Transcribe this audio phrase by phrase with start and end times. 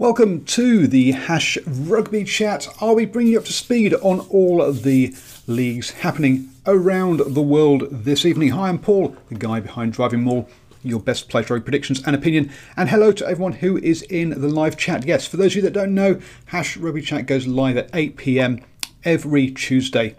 [0.00, 2.68] Welcome to the Hash Rugby Chat.
[2.80, 5.12] I'll be bringing you up to speed on all of the
[5.48, 8.50] leagues happening around the world this evening.
[8.50, 10.48] Hi, I'm Paul, the guy behind Driving Maul,
[10.84, 12.52] your best place rugby predictions and opinion.
[12.76, 15.04] And hello to everyone who is in the live chat.
[15.04, 18.16] Yes, for those of you that don't know, Hash Rugby Chat goes live at 8
[18.16, 18.60] pm
[19.02, 20.14] every Tuesday.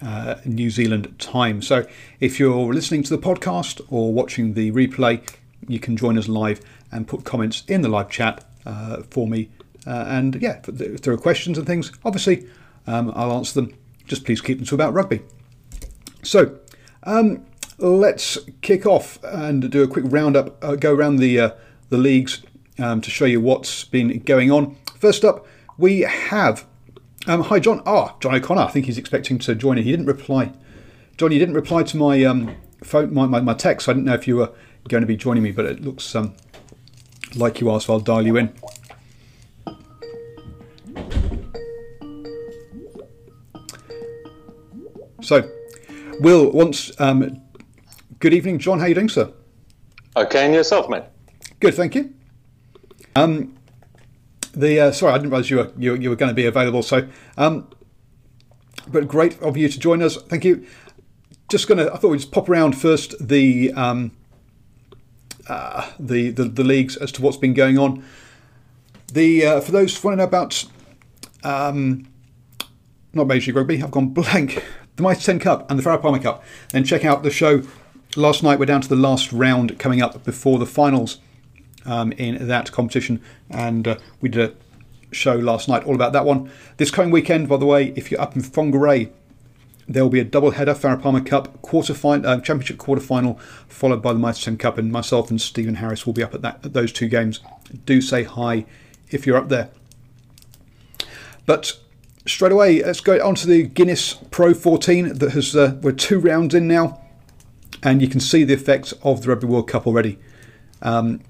[0.00, 1.60] Uh, New Zealand time.
[1.60, 1.84] So,
[2.20, 5.28] if you're listening to the podcast or watching the replay,
[5.66, 6.60] you can join us live
[6.92, 9.50] and put comments in the live chat uh, for me.
[9.86, 12.46] Uh, and yeah, if there are questions and things, obviously
[12.86, 13.74] um, I'll answer them.
[14.06, 15.22] Just please keep them to about rugby.
[16.22, 16.58] So
[17.04, 17.44] um,
[17.78, 21.50] let's kick off and do a quick roundup, uh, go around the uh,
[21.88, 22.42] the leagues
[22.78, 24.76] um, to show you what's been going on.
[24.98, 25.46] First up,
[25.78, 26.66] we have
[27.26, 27.82] um, hi John.
[27.86, 28.62] Ah, John O'Connor.
[28.62, 29.84] I think he's expecting to join in.
[29.84, 30.52] He didn't reply.
[31.16, 33.88] John, you didn't reply to my um, phone, my, my, my text.
[33.88, 34.52] I didn't know if you were
[34.88, 36.34] going to be joining me, but it looks um,
[37.36, 38.52] like you are, so I'll dial you in.
[45.20, 45.50] So,
[46.20, 47.42] Will, once, um,
[48.18, 48.80] good evening, John.
[48.80, 49.32] How you doing, sir?
[50.16, 51.04] Okay, and yourself, mate?
[51.60, 52.14] Good, thank you.
[53.14, 53.54] Um,
[54.54, 56.82] the uh, sorry, I didn't realise you were you, you were going to be available.
[56.82, 57.68] So, um,
[58.88, 60.16] but great of you to join us.
[60.16, 60.66] Thank you.
[61.48, 64.12] Just gonna, I thought we'd just pop around first the um,
[65.48, 68.04] uh, the, the, the leagues as to what's been going on.
[69.12, 70.64] The uh, for those who want to know about
[71.42, 72.06] um,
[73.12, 74.64] not Major Rugby, I've gone blank.
[74.96, 76.42] The Mitre 10 Cup and the Farah Palmer Cup.
[76.70, 77.62] Then check out the show
[78.16, 78.58] last night.
[78.58, 81.20] We're down to the last round coming up before the finals
[81.86, 86.24] um, in that competition, and uh, we did a show last night all about that
[86.24, 86.50] one.
[86.78, 89.12] This coming weekend, by the way, if you're up in Whangarei,
[89.88, 93.34] there will be a double header, Farah Palmer Cup final, uh, championship quarter final,
[93.68, 96.42] followed by the Mitre 10 Cup, and myself and Stephen Harris will be up at
[96.42, 97.40] that at those two games.
[97.86, 98.66] Do say hi
[99.10, 99.70] if you're up there.
[101.46, 101.78] But
[102.26, 106.18] straight away, let's go on to the Guinness Pro 14 that has uh, we're two
[106.18, 107.00] rounds in now,
[107.82, 110.18] and you can see the effects of the Rugby World Cup already.
[110.82, 111.20] Um,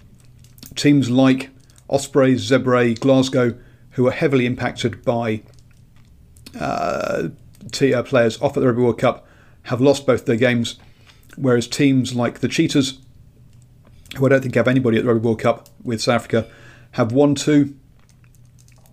[0.74, 1.50] teams like
[1.88, 3.56] Ospreys, Zebre, Glasgow,
[3.90, 5.42] who are heavily impacted by
[6.58, 7.28] uh,
[7.94, 9.26] uh, players off at the Rugby World Cup
[9.64, 10.78] have lost both their games,
[11.36, 12.98] whereas teams like the Cheetahs,
[14.16, 16.50] who I don't think have anybody at the Rugby World Cup with South Africa,
[16.92, 17.76] have won two,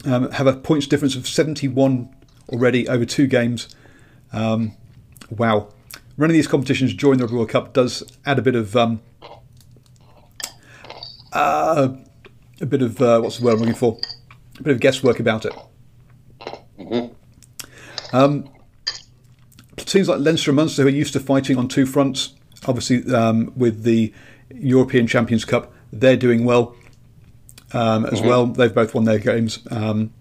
[0.06, 2.14] um, have a points difference of 71
[2.50, 3.74] already over two games.
[4.34, 4.76] Um,
[5.30, 5.70] wow.
[6.18, 9.02] Running these competitions during the Rugby World Cup does add a bit of um,
[11.34, 11.96] uh,
[12.62, 14.00] a bit of uh, what's the word I'm looking for?
[14.60, 15.54] A bit of guesswork about it.
[16.80, 18.16] Mm-hmm.
[18.16, 18.50] Um,
[19.86, 22.34] teams like Leinster and Munster, who are used to fighting on two fronts,
[22.68, 24.14] obviously um, with the
[24.54, 26.76] European Champions Cup, they're doing well
[27.74, 28.28] um, as mm-hmm.
[28.28, 28.46] well.
[28.48, 29.60] They've both won their games.
[29.72, 30.12] Um,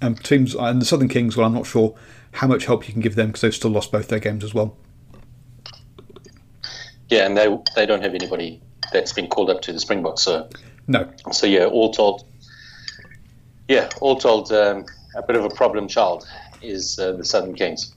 [0.00, 1.94] and teams and the Southern Kings, well, I'm not sure
[2.32, 4.52] how much help you can give them because they've still lost both their games as
[4.52, 4.76] well.
[7.08, 8.60] Yeah, and they they don't have anybody
[8.92, 10.22] that's been called up to the Springboks.
[10.22, 10.48] So
[10.86, 11.10] no.
[11.32, 12.24] So yeah, all told,
[13.68, 14.84] yeah, all told, um,
[15.16, 16.26] a bit of a problem child
[16.60, 17.94] is uh, the Southern Kings.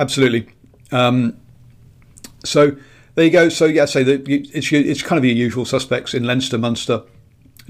[0.00, 0.48] Absolutely.
[0.92, 1.36] Um,
[2.42, 2.74] so
[3.14, 3.50] there you go.
[3.50, 7.02] So yeah, say that it's it's kind of your usual suspects in Leinster, Munster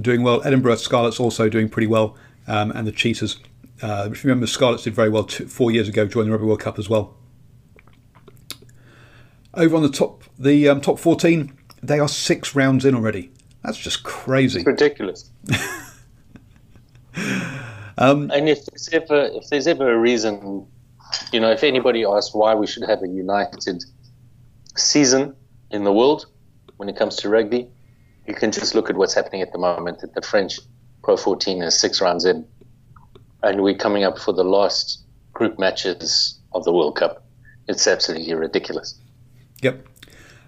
[0.00, 0.40] doing well.
[0.44, 3.40] Edinburgh Scarlets also doing pretty well, um, and the Cheetahs.
[3.82, 6.46] Uh, if you remember, Scarlets did very well two, four years ago joined the Rugby
[6.46, 7.16] World Cup as well.
[9.54, 11.52] Over on the top, the um, top fourteen,
[11.82, 13.32] they are six rounds in already.
[13.64, 14.60] That's just crazy.
[14.60, 15.30] It's ridiculous.
[17.98, 20.68] um, and if there's ever if there's ever a reason
[21.32, 23.84] you know, if anybody asks why we should have a united
[24.76, 25.34] season
[25.70, 26.26] in the world
[26.76, 27.68] when it comes to rugby,
[28.26, 30.00] you can just look at what's happening at the moment.
[30.00, 30.58] That the French
[31.02, 32.46] Pro 14 is six rounds in,
[33.42, 37.24] and we're coming up for the last group matches of the World Cup.
[37.68, 38.98] It's absolutely ridiculous.
[39.62, 39.86] Yep.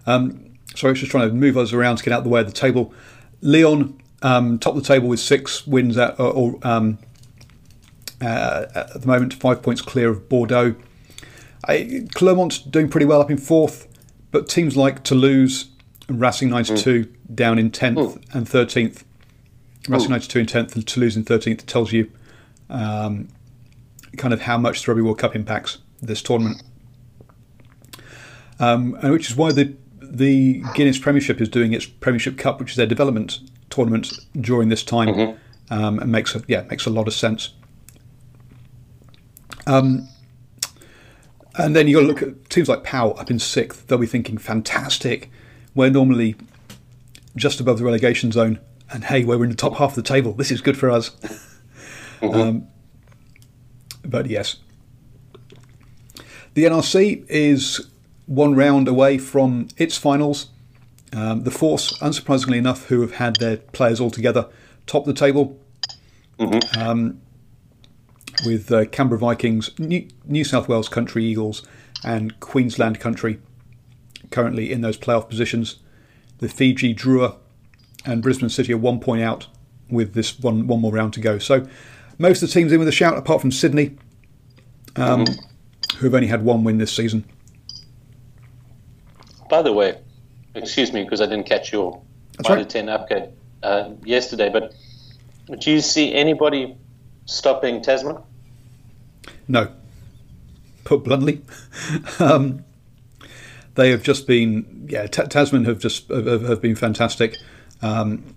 [0.06, 2.46] Um, sorry, just trying to move us around to get out of the way of
[2.46, 2.92] the table.
[3.40, 6.98] Lyon, um, top of the table with six wins at, or, or um,
[8.22, 10.76] uh, at the moment, five points clear of Bordeaux.
[11.66, 13.88] I, Clermont's doing pretty well up in fourth,
[14.30, 15.66] but teams like Toulouse
[16.08, 17.34] and Racing 92 mm.
[17.34, 18.34] down in 10th mm.
[18.34, 19.04] and 13th.
[19.88, 22.10] Racing 92 in 10th and Toulouse in 13th tells you
[22.70, 23.28] um,
[24.16, 26.62] kind of how much the Rugby World Cup impacts this tournament.
[28.60, 32.70] Um, and which is why the the Guinness Premiership is doing its Premiership Cup, which
[32.72, 33.40] is their development
[33.70, 35.72] tournament during this time, mm-hmm.
[35.72, 37.54] um, and makes a, yeah makes a lot of sense.
[39.66, 40.08] Um,
[41.56, 43.86] and then you got to look at teams like Pau up in sixth.
[43.86, 45.30] They'll be thinking fantastic.
[45.74, 46.36] We're normally
[47.36, 48.58] just above the relegation zone,
[48.90, 50.32] and hey, we're in the top half of the table.
[50.32, 51.10] This is good for us.
[51.10, 51.36] Mm-hmm.
[52.22, 52.68] Um,
[54.04, 54.58] but yes,
[56.54, 57.88] the NRC is
[58.26, 60.48] one round away from its finals.
[61.12, 64.48] Um, the Force, unsurprisingly enough, who have had their players all together,
[64.86, 65.58] top the table
[66.78, 67.20] um,
[68.44, 71.62] with uh, Canberra Vikings, New, New South Wales Country Eagles,
[72.04, 73.38] and Queensland Country
[74.30, 75.76] currently in those playoff positions.
[76.38, 77.36] The Fiji Drua
[78.04, 79.46] and Brisbane City are one point out
[79.88, 81.38] with this one one more round to go.
[81.38, 81.66] So
[82.18, 83.96] most of the teams in with a shout, apart from Sydney,
[84.96, 85.24] um,
[85.96, 87.24] who have only had one win this season.
[89.48, 89.98] By the way,
[90.54, 92.02] excuse me because I didn't catch your
[92.38, 92.68] That's right.
[92.68, 93.28] 10 upgrade
[93.62, 94.74] uh, yesterday, but
[95.60, 96.76] do you see anybody
[97.26, 98.18] stopping Tasman?
[99.48, 99.68] No.
[100.84, 101.40] Put bluntly,
[102.18, 102.64] um,
[103.76, 105.06] they have just been yeah.
[105.06, 107.38] Ta Tasman have just have, have been fantastic.
[107.82, 108.34] Um,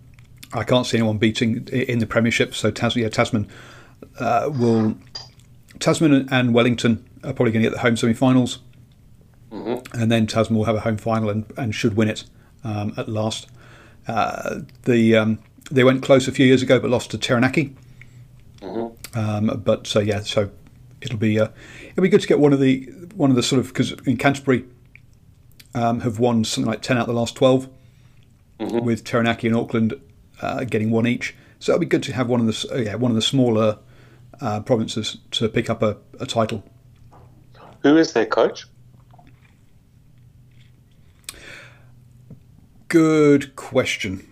[0.54, 2.54] I can't see anyone beating in the Premiership.
[2.54, 3.50] So Tas yeah, Tasman
[4.20, 4.96] uh, will
[5.80, 8.60] Tasman and Wellington are probably going to get the home semi-finals,
[9.94, 12.26] and then Tasman will have a home final and, and should win it
[12.64, 13.48] um, at last.
[14.08, 15.40] Uh, the um,
[15.72, 17.76] they went close a few years ago, but lost to Taranaki.
[19.16, 20.52] Um, but uh, yeah, so
[21.06, 21.50] it'll be uh,
[21.92, 22.86] it'll be good to get one of the
[23.16, 24.66] one of the sort of because in Canterbury
[25.74, 27.70] um, have won something like ten out of the last 12
[28.60, 30.00] with Taranaki and Auckland
[30.42, 31.36] uh, getting one each.
[31.60, 33.80] So it'll be good to have one of the uh, yeah one of the smaller
[34.42, 36.64] uh, provinces to pick up a, a title.
[37.84, 38.68] Who is their coach?
[42.88, 44.28] Good question.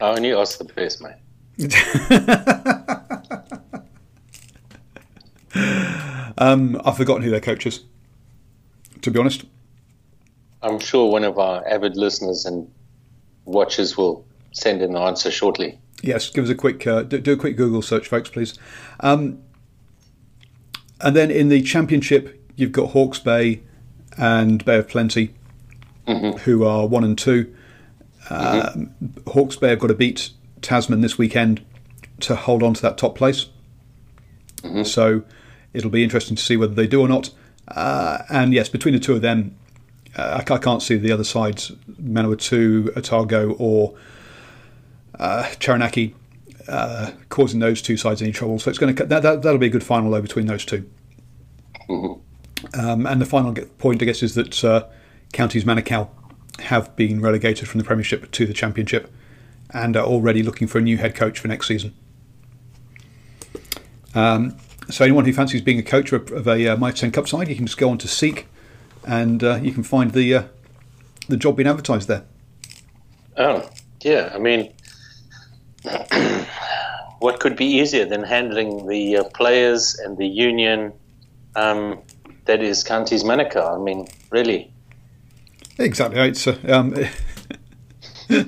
[0.00, 1.14] I only ask the best, mate.
[6.38, 7.84] Um, I've forgotten who their coach is.
[9.02, 9.44] To be honest,
[10.62, 12.70] I'm sure one of our avid listeners and
[13.44, 15.78] watchers will send in the answer shortly.
[16.02, 18.58] Yes, give us a quick uh, do, do a quick Google search, folks, please.
[19.00, 19.42] Um,
[21.00, 23.62] and then in the championship, you've got Hawke's Bay
[24.18, 25.34] and Bay of Plenty,
[26.06, 27.54] who are one and 2
[28.30, 28.94] Um,
[29.26, 30.30] Hawke's Bay have got to beat
[30.62, 31.64] Tasman this weekend
[32.20, 33.46] to hold on to that top place.
[34.84, 35.22] So
[35.72, 37.30] it'll be interesting to see whether they do or not.
[37.68, 39.56] Uh, and yes, between the two of them,
[40.16, 43.94] uh, I, I can't see the other sides, Manawatu, Otago, or
[45.18, 46.14] uh, Taranaki
[46.68, 48.58] uh, causing those two sides any trouble.
[48.58, 50.88] So it's going to that, that that'll be a good final though between those 2
[52.74, 54.86] Um, and the final point, I guess, is that uh,
[55.32, 56.08] counties Manukau
[56.60, 59.12] have been relegated from the Premiership to the Championship
[59.70, 61.94] and are already looking for a new head coach for next season.
[64.16, 64.56] Um,
[64.90, 67.48] so anyone who fancies being a coach of, of a uh, Mitre 10 Cup side,
[67.48, 68.46] you can just go on to Seek,
[69.06, 70.42] and uh, you can find the uh,
[71.28, 72.24] the job being advertised there.
[73.36, 73.68] Oh,
[74.00, 74.30] yeah.
[74.34, 74.72] I mean,
[77.18, 80.92] what could be easier than handling the uh, players and the union
[81.54, 82.00] um,
[82.46, 83.78] that is Counties Manukau?
[83.78, 84.72] I mean, really.
[85.78, 86.20] Exactly.
[86.20, 86.94] It's uh, um,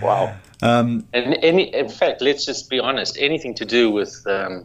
[0.00, 0.36] Wow.
[0.62, 3.16] Um, And any, in fact, let's just be honest.
[3.18, 4.64] Anything to do with um,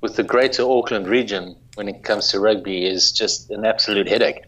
[0.00, 4.42] with the Greater Auckland region when it comes to rugby is just an absolute headache.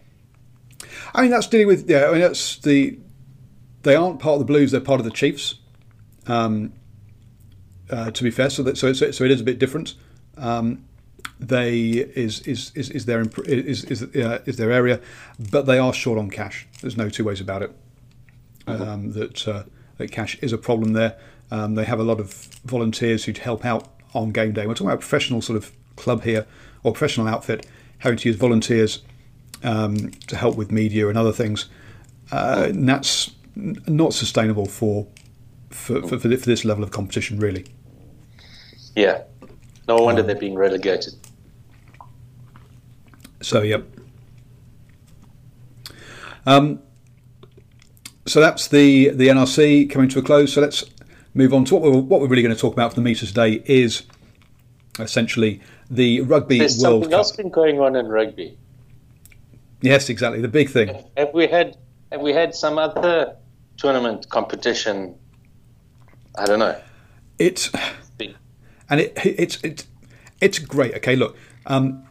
[1.14, 2.07] I mean, that's dealing with yeah.
[2.09, 2.99] I mean, that's the
[3.83, 5.57] they aren't part of the Blues; they're part of the Chiefs.
[6.26, 6.73] Um,
[7.90, 9.95] uh, to be fair, so that so it's, so it is a bit different.
[10.37, 10.85] Um,
[11.38, 15.00] they is is is, is their imp- is is uh, is their area,
[15.50, 16.66] but they are short on cash.
[16.81, 17.76] There's no two ways about it.
[18.66, 19.62] Um, that uh,
[19.99, 21.17] that cash is a problem there.
[21.50, 22.33] Um, they have a lot of
[22.65, 24.67] volunteers who help out on game day.
[24.67, 26.47] We're talking about a professional sort of club here
[26.83, 27.67] or professional outfit
[27.99, 29.03] having to use volunteers
[29.62, 31.67] um, to help with media and other things.
[32.31, 35.07] Uh, and that's not sustainable for
[35.71, 37.67] for, for, for this level of competition, really.
[38.95, 39.25] Yeah.
[39.88, 41.15] No wonder they're being relegated.
[43.43, 43.87] So, yep.
[46.47, 46.81] Um,
[48.26, 50.52] so that's the the NRC coming to a close.
[50.52, 50.85] So let's
[51.35, 53.26] move on to what we're, what we're really going to talk about for the meter
[53.26, 54.04] today is
[54.99, 57.18] essentially the Rugby There's World something Cup.
[57.18, 58.59] else been going on in rugby.
[59.83, 60.40] Yes, exactly.
[60.40, 61.04] The big thing.
[61.16, 61.76] Have we had
[62.11, 63.37] have we had some other
[63.76, 65.14] tournament competition?
[66.38, 66.80] I don't know.
[67.38, 67.71] It's
[68.88, 69.87] and it, it's it's
[70.40, 70.95] it's great.
[70.95, 72.06] Okay, look, um,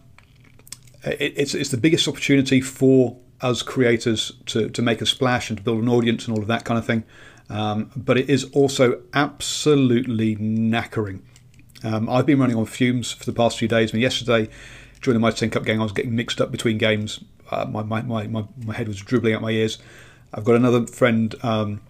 [1.04, 5.58] it, it's it's the biggest opportunity for us creators to to make a splash and
[5.58, 7.04] to build an audience and all of that kind of thing.
[7.50, 11.22] Um, but it is also absolutely knackering.
[11.84, 13.92] Um, I've been running on fumes for the past few days.
[13.92, 14.50] I mean, yesterday
[15.02, 17.24] during the Mitre 10 Cup game, I was getting mixed up between games.
[17.52, 19.78] Uh, my, my, my, my, my head was dribbling out my ears.
[20.34, 21.82] I've got another friend um,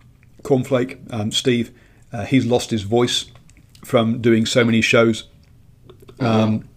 [0.44, 1.72] Cornflake, um, Steve,
[2.12, 3.25] uh, he's lost his voice
[3.84, 5.28] from doing so many shows.
[6.20, 6.68] Um,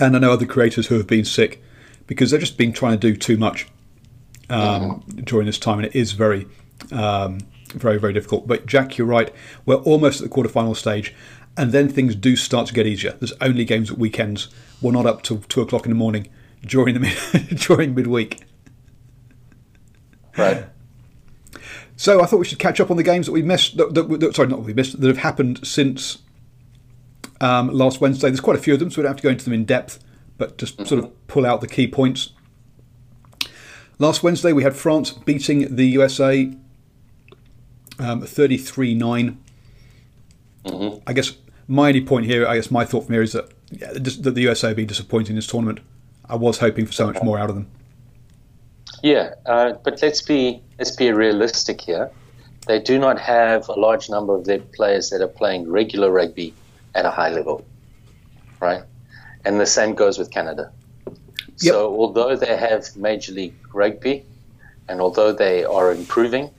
[0.00, 1.62] and I know other creators who have been sick
[2.08, 3.68] because they've just been trying to do too much
[4.50, 6.48] um, during this time, and it is very,
[6.90, 7.38] um,
[7.74, 8.48] very, very difficult.
[8.48, 9.32] But Jack, you're right.
[9.64, 11.14] We're almost at the quarterfinal stage,
[11.56, 13.12] and then things do start to get easier.
[13.12, 14.48] There's only games at weekends.
[14.82, 16.28] We're not up till two o'clock in the morning
[16.62, 18.40] during the mid- during midweek.
[20.36, 20.64] Right.
[21.96, 23.76] So I thought we should catch up on the games that we missed.
[23.76, 25.00] That, that, that, sorry, not we missed.
[25.00, 26.18] That have happened since
[27.40, 28.28] um, last Wednesday.
[28.28, 29.64] There's quite a few of them, so we don't have to go into them in
[29.64, 29.98] depth,
[30.38, 32.30] but just sort of pull out the key points.
[33.98, 36.52] Last Wednesday we had France beating the USA
[37.98, 39.36] um, 33-9.
[41.06, 41.32] I guess
[41.66, 44.32] my only point here, I guess my thought from here is that, yeah, just that
[44.32, 45.80] the USA been disappointing in this tournament.
[46.28, 47.68] I was hoping for so much more out of them.
[49.02, 52.10] Yeah, uh, but let's be let's be realistic here.
[52.66, 56.52] They do not have a large number of their players that are playing regular rugby
[56.94, 57.64] at a high level,
[58.60, 58.82] right?
[59.48, 60.70] And the same goes with Canada.
[61.06, 61.72] Yep.
[61.72, 64.26] So although they have Major League Rugby,
[64.90, 66.50] and although they are improving,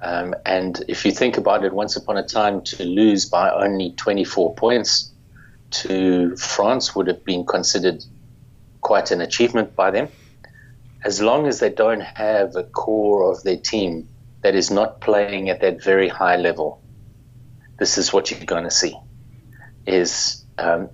[0.00, 3.92] um, and if you think about it, once upon a time to lose by only
[3.98, 5.10] 24 points
[5.82, 8.02] to France would have been considered
[8.80, 10.08] quite an achievement by them.
[11.04, 14.08] As long as they don't have a core of their team
[14.40, 16.80] that is not playing at that very high level,
[17.78, 18.96] this is what you're going to see.
[19.86, 20.88] Is um,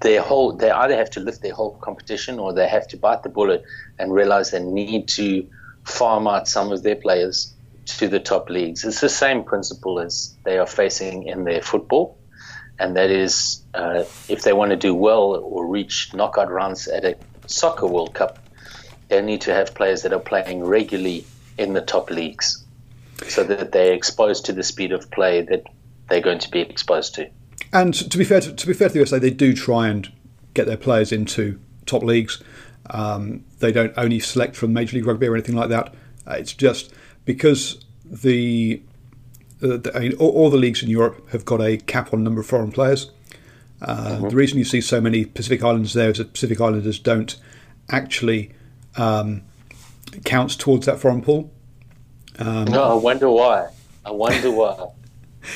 [0.00, 3.22] their whole they either have to lift their whole competition or they have to bite
[3.22, 3.62] the bullet
[3.98, 5.46] and realize they need to
[5.84, 7.54] farm out some of their players
[7.86, 8.84] to the top leagues.
[8.84, 12.18] It's the same principle as they are facing in their football,
[12.78, 17.04] and that is uh, if they want to do well or reach knockout rounds at
[17.04, 18.38] a soccer World Cup,
[19.08, 21.24] they need to have players that are playing regularly
[21.58, 22.64] in the top leagues,
[23.28, 25.64] so that they're exposed to the speed of play that
[26.08, 27.28] they're going to be exposed to.
[27.72, 30.10] And to be fair to, to be fair to the USA, they do try and
[30.54, 32.42] get their players into top leagues.
[32.90, 35.94] Um, they don't only select from Major League Rugby or anything like that.
[36.26, 36.92] Uh, it's just
[37.24, 38.82] because the,
[39.62, 42.24] uh, the I mean, all, all, the leagues in Europe have got a cap on
[42.24, 43.10] number of foreign players.
[43.80, 44.28] Uh, mm-hmm.
[44.28, 47.36] The reason you see so many Pacific Islanders there is that Pacific Islanders don't
[47.88, 48.52] actually
[48.96, 49.42] um,
[50.24, 51.52] count towards that foreign pool.
[52.38, 53.68] Um, no, I wonder why.
[54.04, 54.88] I wonder why.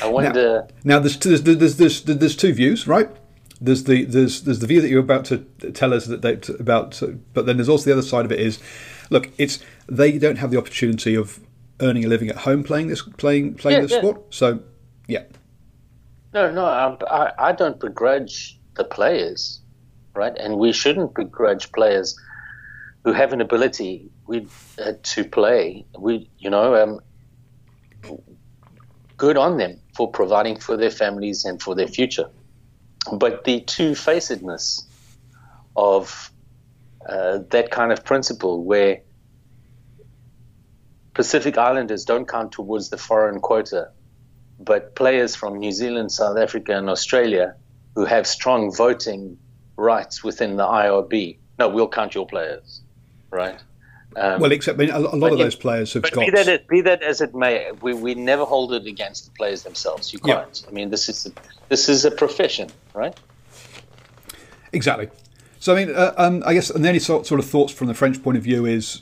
[0.01, 0.67] I wonder.
[0.83, 3.09] Now, now there's, there's, there's, there's, there's two views, right?
[3.61, 5.37] There's the there's there's the view that you're about to
[5.73, 7.01] tell us that they about,
[7.33, 8.59] but then there's also the other side of it is,
[9.09, 11.39] look, it's they don't have the opportunity of
[11.79, 13.99] earning a living at home playing this playing playing Yeah, this yeah.
[13.99, 14.21] sport.
[14.29, 14.59] So,
[15.07, 15.23] yeah,
[16.33, 19.61] No, no, I, I, I don't begrudge the players,
[20.13, 20.35] right?
[20.37, 22.19] And we shouldn't begrudge players
[23.05, 24.47] who have an ability we,
[24.83, 25.85] uh, to play.
[25.97, 26.99] We, you know, um,
[29.17, 32.29] good on them for providing for their families and for their future.
[33.11, 34.87] But the two-facedness
[35.75, 36.31] of
[37.07, 39.01] uh, that kind of principle, where
[41.13, 43.89] Pacific Islanders don't count towards the foreign quota,
[44.59, 47.55] but players from New Zealand, South Africa, and Australia
[47.95, 49.37] who have strong voting
[49.77, 52.81] rights within the IRB, no, we'll count your players,
[53.29, 53.61] right?
[54.17, 56.25] Um, well, except I mean, a, a lot of yeah, those players have but got.
[56.25, 59.31] be that, it, be that as it may, we, we never hold it against the
[59.31, 60.13] players themselves.
[60.13, 60.63] You can't.
[60.67, 61.31] I mean, this is a,
[61.67, 63.17] this is a profession, right?
[64.71, 65.09] Exactly.
[65.59, 67.87] So I mean, uh, um, I guess, and the only sort, sort of thoughts from
[67.87, 69.01] the French point of view is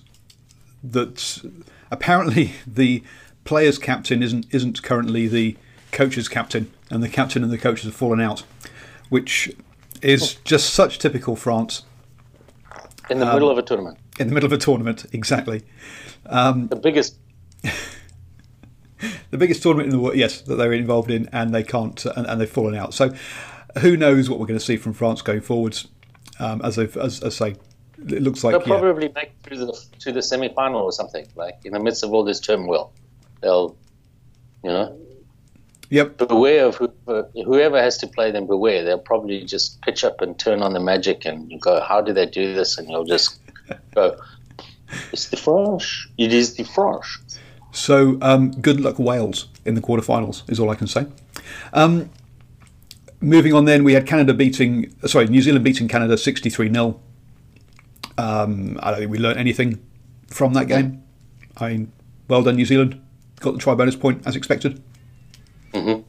[0.83, 1.43] that
[1.91, 3.03] apparently the
[3.43, 5.57] players' captain isn't isn't currently the
[5.91, 8.43] coach's captain, and the captain and the coaches have fallen out,
[9.09, 9.51] which
[10.01, 11.83] is just such typical France
[13.09, 15.05] In Um, the middle of a tournament, in the middle of a tournament.
[15.13, 15.63] Exactly,
[16.25, 17.17] the biggest.
[19.31, 20.15] the biggest tournament in the world.
[20.15, 22.93] Yes, that they're involved in, and they can't, and, and they've fallen out.
[22.93, 23.13] So,
[23.79, 25.87] who knows what we're going to see from France going forwards?
[26.39, 27.55] Um, as I've, as, as I say,
[27.99, 28.79] it looks like They'll yeah.
[28.79, 31.27] probably make it through the to the semi-final or something.
[31.35, 32.91] Like in the midst of all this turmoil,
[33.41, 33.75] they'll,
[34.63, 34.97] you know,
[35.89, 36.17] Yep.
[36.17, 38.47] beware of whoever, whoever has to play them.
[38.47, 42.01] Beware, they'll probably just pitch up and turn on the magic, and you go, "How
[42.01, 43.39] do they do this?" And you'll just
[43.95, 44.17] go,
[45.11, 46.07] "It's the French.
[46.17, 47.19] It is the French."
[47.71, 51.07] So um, good luck Wales in the quarterfinals is all I can say.
[51.73, 52.09] Um,
[53.19, 56.99] moving on, then we had Canada beating, sorry, New Zealand beating Canada sixty-three 0
[58.17, 59.83] um, I don't think we learned anything
[60.27, 61.03] from that game.
[61.57, 61.91] I mean,
[62.27, 63.01] well done, New Zealand.
[63.39, 64.81] Got the try bonus point as expected.
[65.73, 66.03] Mhm.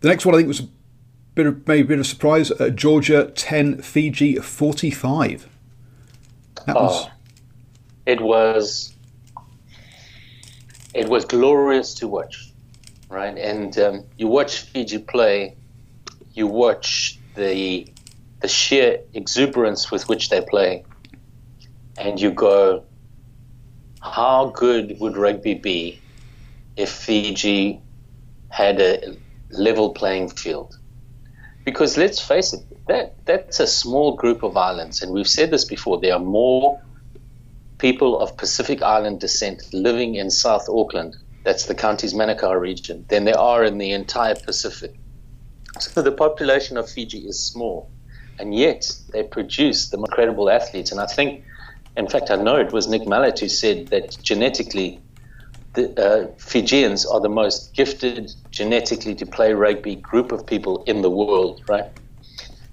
[0.00, 0.62] The next one I think was
[1.34, 2.50] bit of maybe a bit of surprise.
[2.50, 5.48] Uh, Georgia ten, Fiji forty-five.
[6.66, 7.10] That was Oh,
[8.06, 8.94] it was
[10.92, 12.50] it was glorious to watch,
[13.08, 13.36] right?
[13.38, 15.56] And um, you watch Fiji play,
[16.34, 17.86] you watch the
[18.40, 20.84] the sheer exuberance with which they play,
[21.98, 22.84] and you go,
[24.00, 26.00] how good would rugby be
[26.76, 27.80] if Fiji
[28.48, 29.16] had a
[29.50, 30.78] level playing field?
[31.64, 35.64] Because let's face it, that that's a small group of islands, and we've said this
[35.64, 36.00] before.
[36.00, 36.80] There are more
[37.78, 43.24] people of Pacific Island descent living in South Auckland, that's the Counties Manukau region, than
[43.24, 44.94] there are in the entire Pacific.
[45.78, 47.90] So the population of Fiji is small,
[48.38, 50.92] and yet they produce the incredible athletes.
[50.92, 51.44] And I think,
[51.96, 55.00] in fact, I know it was Nick Mallett who said that genetically,
[55.74, 61.02] the uh, Fijians are the most gifted genetically to play rugby group of people in
[61.02, 61.86] the world, right?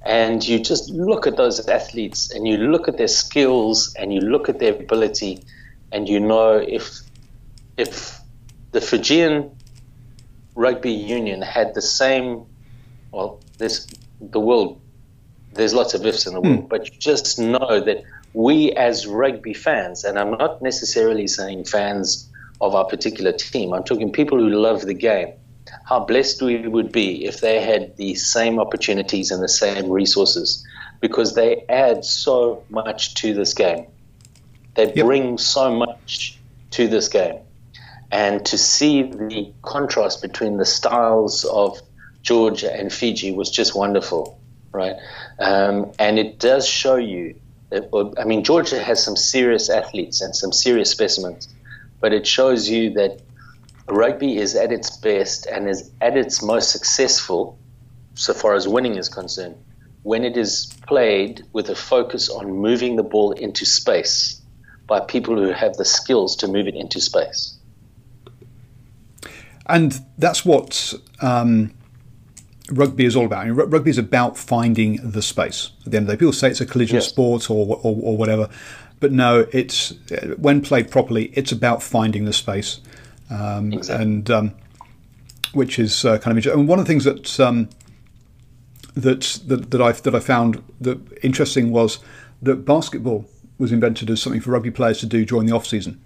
[0.05, 4.21] And you just look at those athletes and you look at their skills and you
[4.21, 5.43] look at their ability,
[5.91, 7.01] and you know if
[7.77, 8.19] if
[8.71, 9.51] the Fijian
[10.55, 12.45] rugby union had the same
[13.11, 13.87] well, there's
[14.19, 14.81] the world.
[15.53, 16.69] There's lots of ifs in the world, mm.
[16.69, 22.29] but you just know that we as rugby fans, and I'm not necessarily saying fans
[22.59, 23.73] of our particular team.
[23.73, 25.33] I'm talking people who love the game.
[25.85, 30.65] How blessed we would be if they had the same opportunities and the same resources,
[31.01, 33.85] because they add so much to this game.
[34.75, 35.05] They yep.
[35.05, 36.37] bring so much
[36.71, 37.39] to this game.
[38.11, 41.81] And to see the contrast between the styles of
[42.21, 44.39] Georgia and Fiji was just wonderful,
[44.71, 44.95] right?
[45.39, 47.35] Um, and it does show you
[47.69, 51.49] that, I mean, Georgia has some serious athletes and some serious specimens,
[51.99, 53.21] but it shows you that
[53.87, 57.57] rugby is at its best and is at its most successful,
[58.15, 59.55] so far as winning is concerned,
[60.03, 64.41] when it is played with a focus on moving the ball into space
[64.87, 67.57] by people who have the skills to move it into space.
[69.65, 71.73] And that's what um,
[72.71, 73.39] rugby is all about.
[73.39, 75.71] I mean, rugby is about finding the space.
[75.85, 77.09] At the end of the day, people say it's a collision yes.
[77.09, 78.49] sport or, or, or whatever,
[78.99, 79.93] but no, it's
[80.37, 82.79] when played properly, it's about finding the space,
[83.29, 84.03] um, exactly.
[84.03, 84.55] and um,
[85.53, 86.59] which is uh, kind of interesting.
[86.59, 87.69] And one of the things that um,
[88.95, 91.99] that that, that I that I found that interesting was
[92.41, 93.25] that basketball
[93.57, 96.01] was invented as something for rugby players to do during the off season.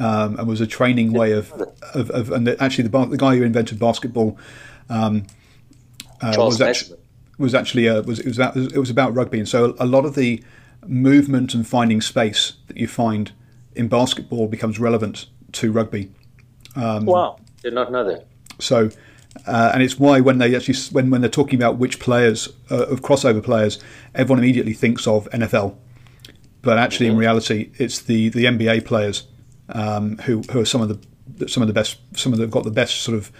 [0.00, 1.52] Um, and was a training way of,
[1.92, 4.38] of, of and actually the, the guy who invented basketball
[4.88, 5.26] um,
[6.20, 6.98] uh, was, actually,
[7.36, 10.04] was actually uh, was it was about it was about rugby, and so a lot
[10.04, 10.42] of the
[10.86, 13.32] movement and finding space that you find
[13.74, 16.12] in basketball becomes relevant to rugby.
[16.76, 18.26] Um, wow, did not know that.
[18.58, 18.90] So,
[19.46, 22.86] uh, and it's why when they actually when when they're talking about which players uh,
[22.86, 23.78] of crossover players,
[24.14, 25.76] everyone immediately thinks of NFL,
[26.62, 27.14] but actually mm-hmm.
[27.14, 29.26] in reality, it's the the NBA players
[29.70, 32.64] um, who who are some of the some of the best some of the got
[32.64, 33.32] the best sort of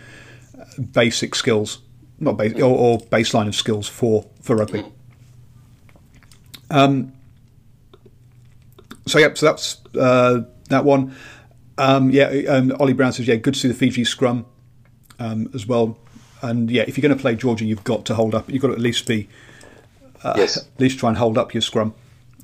[0.93, 1.81] basic skills
[2.21, 4.85] not base, or, or, baseline of skills for for rugby.
[6.71, 7.13] Um,
[9.11, 11.15] so yeah, so that's uh, that one.
[11.77, 14.47] Um, yeah, um, Ollie Brown says yeah, good to see the Fiji scrum
[15.19, 15.99] um, as well.
[16.43, 18.49] And yeah, if you're going to play Georgia, you've got to hold up.
[18.51, 19.29] You've got to at least be
[20.23, 20.57] uh, yes.
[20.57, 21.95] at least try and hold up your scrum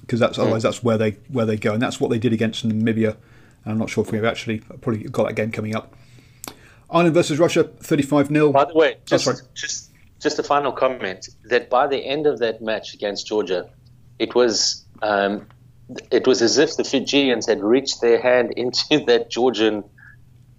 [0.00, 2.66] because that's otherwise that's where they where they go, and that's what they did against
[2.66, 3.16] Namibia.
[3.64, 5.94] And I'm not sure if we've actually probably got that game coming up.
[6.90, 8.52] Ireland versus Russia, 35 0.
[8.52, 12.38] By the way, just, oh, just, just a final comment that by the end of
[12.40, 13.68] that match against Georgia,
[14.18, 15.46] it was um,
[16.10, 19.84] it was as if the Fijians had reached their hand into that Georgian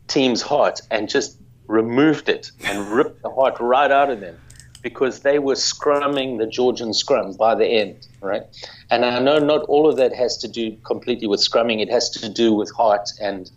[0.08, 4.38] team's heart and just removed it and ripped the heart right out of them
[4.84, 8.44] because they were scrumming the Georgian scrum by the end, right?
[8.92, 11.82] And I know not all of that has to do completely with scrumming.
[11.82, 13.50] It has to do with heart and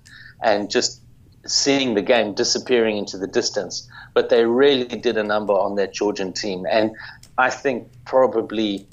[0.43, 1.03] and just
[1.47, 3.87] seeing the game disappearing into the distance.
[4.15, 6.67] But they really did a number on that Georgian team.
[6.71, 6.97] And
[7.37, 8.87] I think probably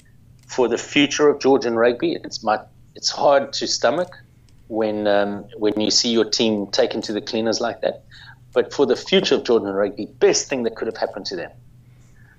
[0.46, 2.60] for the future of Georgian rugby, it's my,
[2.94, 4.16] it's hard to stomach
[4.68, 8.04] when um, when you see your team taken to the cleaners like that.
[8.52, 11.50] But for the future of Georgian rugby, best thing that could have happened to them.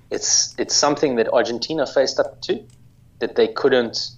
[0.09, 2.63] It's it's something that Argentina faced up to,
[3.19, 4.11] that they couldn't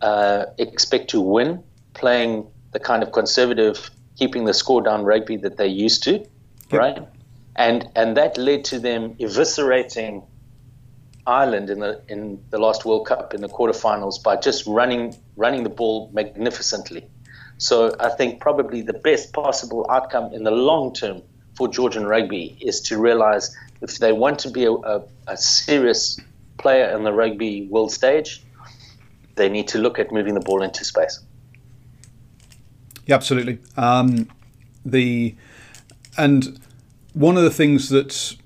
[0.00, 1.62] uh, expect to win,
[1.94, 6.28] playing the kind of conservative keeping the score down rugby that they used to, yep.
[6.72, 7.02] right?
[7.54, 10.24] And and that led to them eviscerating
[11.26, 15.62] Ireland in the in the last World Cup in the quarterfinals by just running running
[15.64, 17.08] the ball magnificently.
[17.58, 21.22] So I think probably the best possible outcome in the long term
[21.54, 26.20] for Georgian rugby is to realize if they want to be a, a, a serious
[26.58, 28.42] player in the rugby world stage,
[29.36, 31.20] they need to look at moving the ball into space.
[33.06, 33.58] Yeah, absolutely.
[33.76, 34.28] Um,
[34.84, 35.34] the
[36.16, 36.58] and
[37.12, 38.36] one of the things that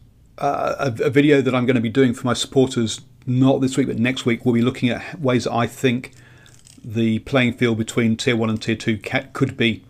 [0.40, 3.76] uh, a, a, video that I'm going to be doing for my supporters, not this
[3.76, 6.12] week but next week, we'll be looking at ways that I think
[6.82, 8.98] the playing field between tier one and tier two
[9.32, 9.84] could be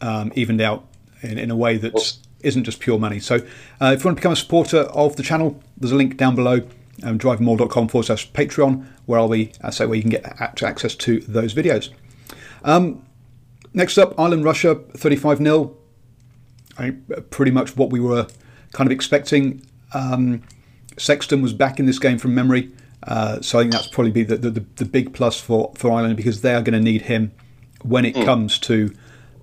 [0.00, 0.86] um, evened out
[1.22, 3.20] in, in a way that isn't just pure money.
[3.20, 3.36] So,
[3.80, 6.34] uh, if you want to become a supporter of the channel, there's a link down
[6.34, 6.62] below.
[7.02, 10.94] Um, drivingmaul.com forward slash Patreon, where I'll be, I say, where you can get access
[10.94, 11.90] to those videos.
[12.64, 13.04] Um,
[13.74, 15.76] next up, Ireland Russia 35 0.
[17.28, 18.26] Pretty much what we were
[18.76, 19.66] kind of expecting.
[19.94, 20.42] Um,
[20.98, 22.70] Sexton was back in this game from memory.
[23.02, 26.16] Uh, so I think that's probably be the, the, the, big plus for, for Ireland
[26.16, 27.32] because they are going to need him
[27.82, 28.24] when it mm.
[28.24, 28.94] comes to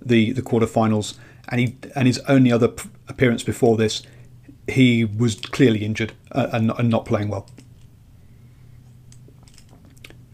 [0.02, 1.18] the the quarterfinals.
[1.50, 4.04] And he and his only other p- appearance before this,
[4.68, 7.50] he was clearly injured uh, and, and not playing well.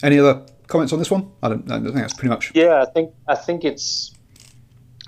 [0.03, 1.29] Any other comments on this one?
[1.43, 2.51] I don't, I think that's pretty much.
[2.53, 4.13] Yeah, I think I think it's.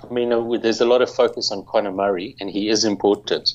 [0.02, 3.54] I mean, uh, there's a lot of focus on Conor Murray, and he is important.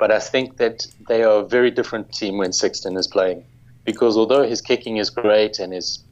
[0.00, 3.44] But I think that they are a very different team when Sexton is playing,
[3.84, 6.02] because although his kicking is great and his,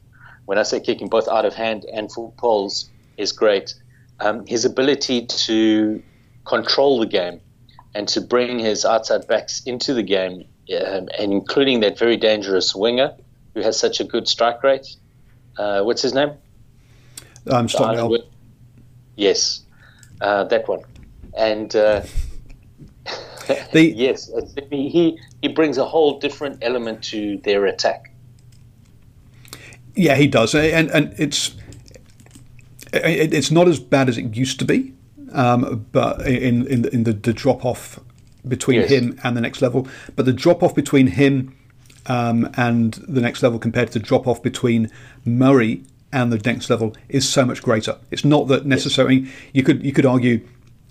[0.45, 3.73] when I say kicking, both out of hand and full poles is great,
[4.19, 6.03] um, his ability to
[6.45, 7.41] control the game
[7.95, 10.45] and to bring his outside backs into the game,
[10.85, 13.15] um, and including that very dangerous winger
[13.55, 14.95] who has such a good strike rate.
[15.57, 16.33] Uh, what's his name?
[17.49, 18.19] Um, Stockdale.
[19.15, 19.63] Yes,
[20.21, 20.83] uh, that one.
[21.35, 22.03] And uh,
[23.73, 24.31] the, yes,
[24.69, 28.13] he he brings a whole different element to their attack.
[29.95, 31.55] Yeah, he does, and and it's
[32.93, 34.93] it's not as bad as it used to be,
[35.33, 37.99] um, but in in, in the, the drop off
[38.47, 38.89] between yes.
[38.89, 41.55] him and the next level, but the drop off between him
[42.07, 44.89] um, and the next level compared to the drop off between
[45.25, 47.97] Murray and the next level is so much greater.
[48.11, 50.45] It's not that necessarily you could you could argue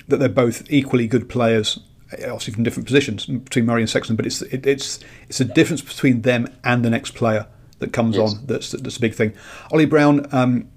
[0.06, 1.80] that they're both equally good players,
[2.12, 5.82] obviously from different positions between Murray and Sexton, but it's it, it's it's a difference
[5.82, 7.46] between them and the next player
[7.78, 8.34] that comes yes.
[8.34, 9.34] on that's that's a big thing.
[9.72, 10.26] Ollie Brown.
[10.32, 10.68] Um,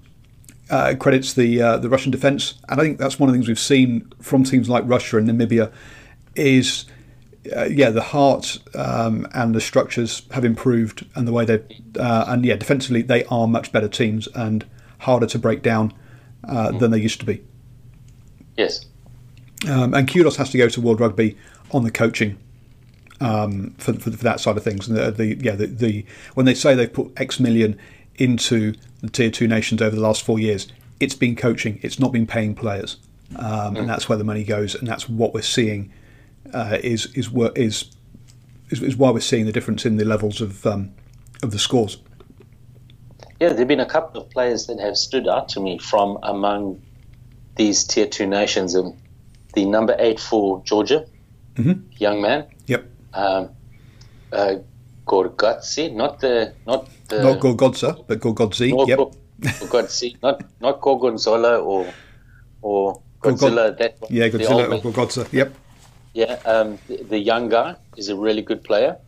[0.70, 3.46] uh, credits the uh, the Russian defence, and I think that's one of the things
[3.46, 5.70] we've seen from teams like Russia and Namibia
[6.34, 6.86] is
[7.54, 11.60] uh, yeah, the heart um, and the structures have improved, and the way they
[11.98, 14.64] uh, and yeah, defensively they are much better teams and
[14.98, 15.92] harder to break down
[16.48, 16.78] uh, mm.
[16.78, 17.42] than they used to be.
[18.56, 18.86] Yes,
[19.68, 21.36] um, and kudos has to go to World Rugby
[21.70, 22.38] on the coaching
[23.20, 24.88] um, for, for, for, that side of things.
[24.88, 27.78] And the, the yeah, the, the, when they say they've put X million
[28.16, 30.68] into the tier two nations over the last four years,
[31.00, 31.78] it's been coaching.
[31.82, 32.96] It's not been paying players,
[33.32, 33.78] mm.
[33.78, 35.92] and that's where the money goes, and that's what we're seeing
[36.52, 37.90] uh, is, is, is
[38.72, 40.92] is is why we're seeing the difference in the levels of um,
[41.42, 41.98] of the scores.
[43.40, 46.80] Yeah, there've been a couple of players that have stood out to me from among
[47.56, 48.76] these tier two nations.
[48.76, 48.96] Um,
[49.54, 51.06] the number eight for Georgia,
[51.54, 51.80] mm-hmm.
[51.98, 52.46] young man.
[52.66, 52.86] Yep.
[53.14, 53.50] Um,
[54.32, 54.56] uh,
[55.06, 58.88] Gorgodze, not the not the not Gorgodze, but Gorgodze.
[58.88, 58.98] Yep.
[59.60, 61.86] Gorgodze, not not Gorgonzola or
[62.62, 63.76] or Godzilla.
[63.78, 65.26] that one, yeah, Godzilla or.
[65.32, 65.54] Yep.
[66.14, 68.98] Yeah, um, the, the, young guy is a really good player.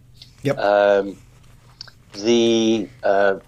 [0.42, 0.58] Yep.
[0.58, 1.18] Um,
[2.14, 3.40] the uh,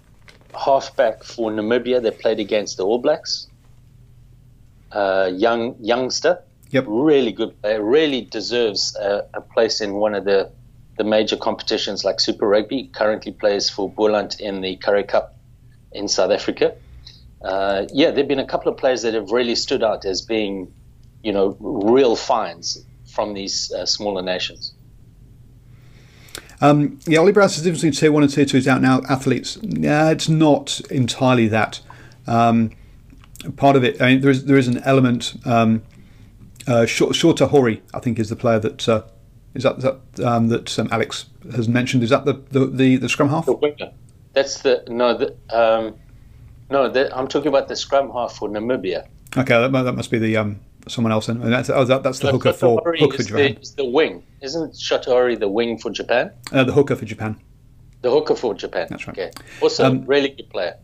[0.53, 3.47] halfback for Namibia that played against the All Blacks,
[4.91, 6.43] uh, young youngster.
[6.71, 6.85] Yep.
[6.87, 7.83] Really good player.
[7.83, 10.51] Really deserves a, a, place in one of the,
[10.97, 12.89] the major competitions like Super Rugby.
[12.93, 15.35] Currently plays for Boland in the Currie Cup
[15.91, 16.75] in South Africa.
[17.41, 20.73] Uh, yeah, there've been a couple of players that have really stood out as being,
[21.23, 24.73] you know, real finds from these uh, smaller nations.
[26.59, 28.81] Um, yeah, Ollie Brown says the difference between tier one and tier two is out
[28.81, 29.57] now athletes.
[29.61, 31.81] Yeah, it's not entirely that.
[32.25, 32.71] Um,
[33.55, 35.35] part of it, I mean, there is there is an element.
[35.45, 35.83] Um,
[36.67, 39.03] uh, Shota Horie, I think, is the player that uh,
[39.53, 42.03] is that, that um, that um, Alex has mentioned.
[42.03, 43.45] Is that the the, the, the scrum half?
[43.45, 43.91] The winger.
[44.33, 45.17] That's the no.
[45.17, 45.95] The, um,
[46.69, 49.07] no, the, I'm talking about the scrum half for Namibia.
[49.37, 51.41] Okay, that, that must be the um, someone else in.
[51.41, 53.57] And that's, oh, that, that's the hooker for, hooker for Japan.
[53.61, 54.23] The, the wing.
[54.41, 56.31] Isn't Shota Horie the wing for Japan?
[56.51, 57.39] Uh, the hooker for Japan.
[58.01, 58.87] The hooker for Japan.
[58.89, 59.17] That's right.
[59.17, 59.31] Okay.
[59.61, 60.77] Also, um, really good player.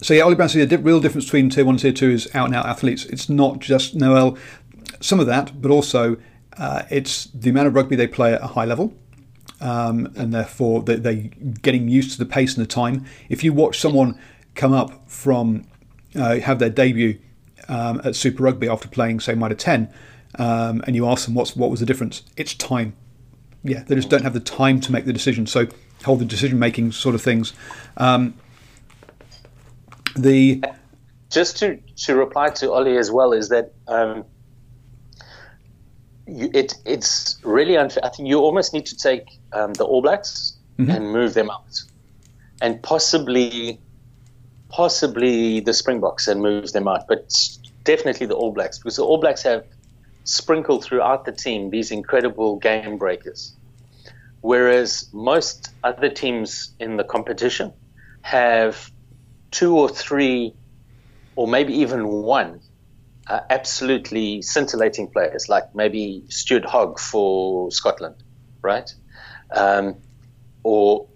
[0.00, 2.28] So yeah, Ollie Brown said the real difference between tier one and tier two is
[2.34, 3.04] out and out athletes.
[3.06, 4.38] It's not just Noel,
[5.00, 6.16] some of that, but also
[6.56, 8.94] uh, it's the amount of rugby they play at a high level.
[9.60, 11.14] Um, and therefore they, they're
[11.62, 13.04] getting used to the pace and the time.
[13.28, 14.18] If you watch someone
[14.54, 15.66] come up from
[16.14, 17.18] uh, have their debut
[17.68, 19.92] um, at Super Rugby after playing, say, Mitre 10,
[20.38, 22.94] um, and you ask them what's what was the difference, it's time.
[23.64, 25.46] Yeah, they just don't have the time to make the decision.
[25.46, 25.66] So
[26.04, 27.52] hold the decision making sort of things.
[27.96, 28.34] Um,
[30.16, 30.62] the
[31.30, 34.24] just to, to reply to Ollie as well is that um,
[36.28, 38.04] you, it it's really unfair.
[38.04, 40.94] I think you almost need to take um, the All Blacks Mhm.
[40.94, 41.82] and move them out,
[42.60, 43.80] and possibly
[44.68, 47.32] possibly the Springboks and move them out, but
[47.84, 49.64] definitely the All Blacks because the All Blacks have
[50.24, 53.54] sprinkled throughout the team these incredible game breakers,
[54.42, 57.72] whereas most other teams in the competition
[58.20, 58.90] have
[59.50, 60.54] two or three,
[61.34, 62.60] or maybe even one,
[63.28, 68.16] uh, absolutely scintillating players, like maybe Stuart Hogg for Scotland,
[68.62, 68.92] right?
[69.50, 69.96] Um,
[70.62, 71.06] or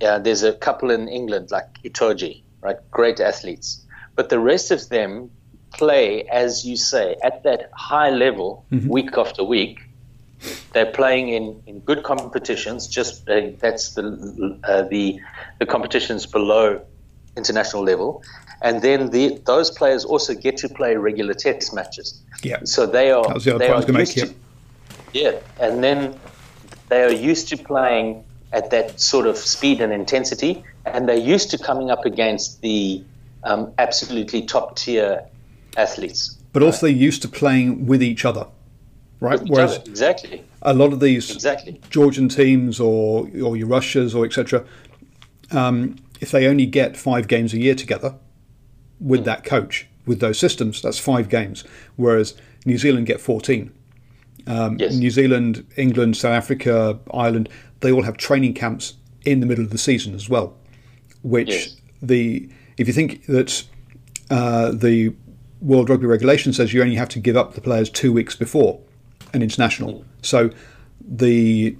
[0.00, 2.76] yeah, there's a couple in England like Itoje, right?
[2.90, 3.84] Great athletes,
[4.14, 5.30] but the rest of them
[5.72, 9.80] play, as you say, at that high level week after week.
[10.72, 12.88] They're playing in, in good competitions.
[12.88, 15.20] Just uh, that's the uh, the
[15.58, 16.80] the competitions below
[17.36, 18.22] international level,
[18.62, 22.20] and then the, those players also get to play regular test matches.
[22.42, 22.58] Yeah.
[22.64, 24.28] So they are That was the other they point I was are gonna make, used
[24.28, 24.34] to-
[25.12, 26.18] yeah, and then
[26.88, 31.50] they are used to playing at that sort of speed and intensity, and they're used
[31.50, 33.02] to coming up against the
[33.44, 35.24] um, absolutely top tier
[35.76, 36.36] athletes.
[36.52, 38.46] But also they're used to playing with each other,
[39.20, 39.40] right?
[39.40, 39.90] Each Whereas other.
[39.90, 41.80] exactly, a lot of these exactly.
[41.90, 44.64] Georgian teams or or your Russias or etc.
[45.52, 48.14] Um, if they only get five games a year together
[49.00, 51.64] with that coach with those systems, that's five games.
[51.96, 52.34] Whereas
[52.66, 53.72] New Zealand get fourteen.
[54.46, 54.94] Um, Yes.
[54.94, 57.48] New Zealand, England, South Africa, Ireland,
[57.80, 60.54] they all have training camps in the middle of the season as well.
[61.22, 61.76] Which Yes.
[62.02, 63.64] the if you think that
[64.30, 65.12] uh, the
[65.60, 68.80] World Rugby regulation says you only have to give up the players two weeks before
[69.34, 70.04] an international.
[70.22, 70.50] So
[71.06, 71.76] the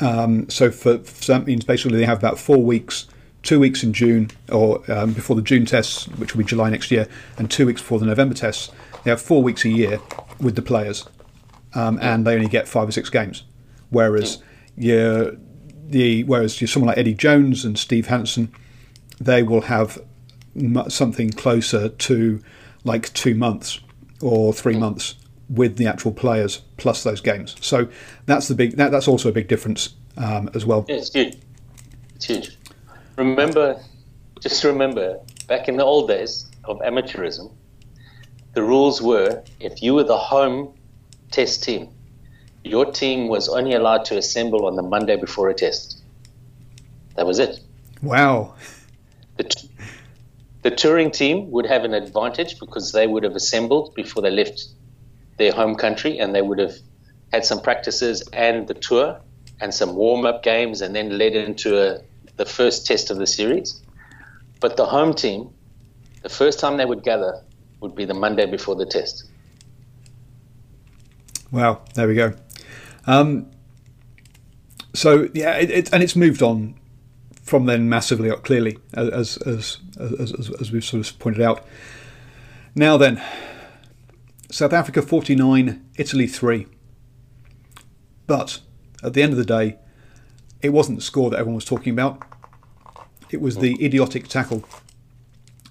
[0.00, 3.06] um, so for so that means basically they have about four weeks,
[3.42, 6.90] two weeks in June or um, before the June tests, which will be July next
[6.90, 8.70] year, and two weeks before the November tests.
[9.04, 10.00] They have four weeks a year
[10.40, 11.08] with the players,
[11.74, 13.44] um, and they only get five or six games.
[13.90, 14.42] Whereas
[14.76, 15.38] you
[15.88, 18.52] the whereas you're someone like Eddie Jones and Steve Hansen,
[19.20, 19.98] they will have
[20.88, 22.40] something closer to
[22.84, 23.80] like two months
[24.20, 25.16] or three months
[25.48, 27.56] with the actual players plus those games.
[27.60, 27.88] So
[28.26, 28.76] that's the big.
[28.76, 30.86] That, that's also a big difference um, as well.
[30.88, 31.36] Yeah, it's huge.
[32.16, 32.58] It's huge.
[33.22, 33.80] Remember,
[34.40, 37.52] just remember, back in the old days of amateurism,
[38.54, 40.74] the rules were if you were the home
[41.30, 41.88] test team,
[42.64, 46.02] your team was only allowed to assemble on the Monday before a test.
[47.14, 47.60] That was it.
[48.02, 48.54] Wow.
[49.36, 49.70] The, t-
[50.62, 54.66] the touring team would have an advantage because they would have assembled before they left
[55.38, 56.74] their home country and they would have
[57.32, 59.20] had some practices and the tour
[59.60, 62.00] and some warm up games and then led into a,
[62.36, 63.80] the first test of the series.
[64.60, 65.50] But the home team,
[66.22, 67.42] the first time they would gather
[67.80, 69.24] would be the Monday before the test.
[71.50, 71.82] Wow.
[71.94, 72.34] There we go.
[73.06, 73.50] Um,
[74.94, 76.78] so yeah, it, it, and it's moved on
[77.42, 81.66] from then massively, clearly, as as, as as as we've sort of pointed out.
[82.74, 83.22] Now then,
[84.50, 86.66] South Africa forty nine, Italy three.
[88.26, 88.60] But
[89.02, 89.78] at the end of the day,
[90.62, 92.22] it wasn't the score that everyone was talking about.
[93.30, 94.64] It was the idiotic tackle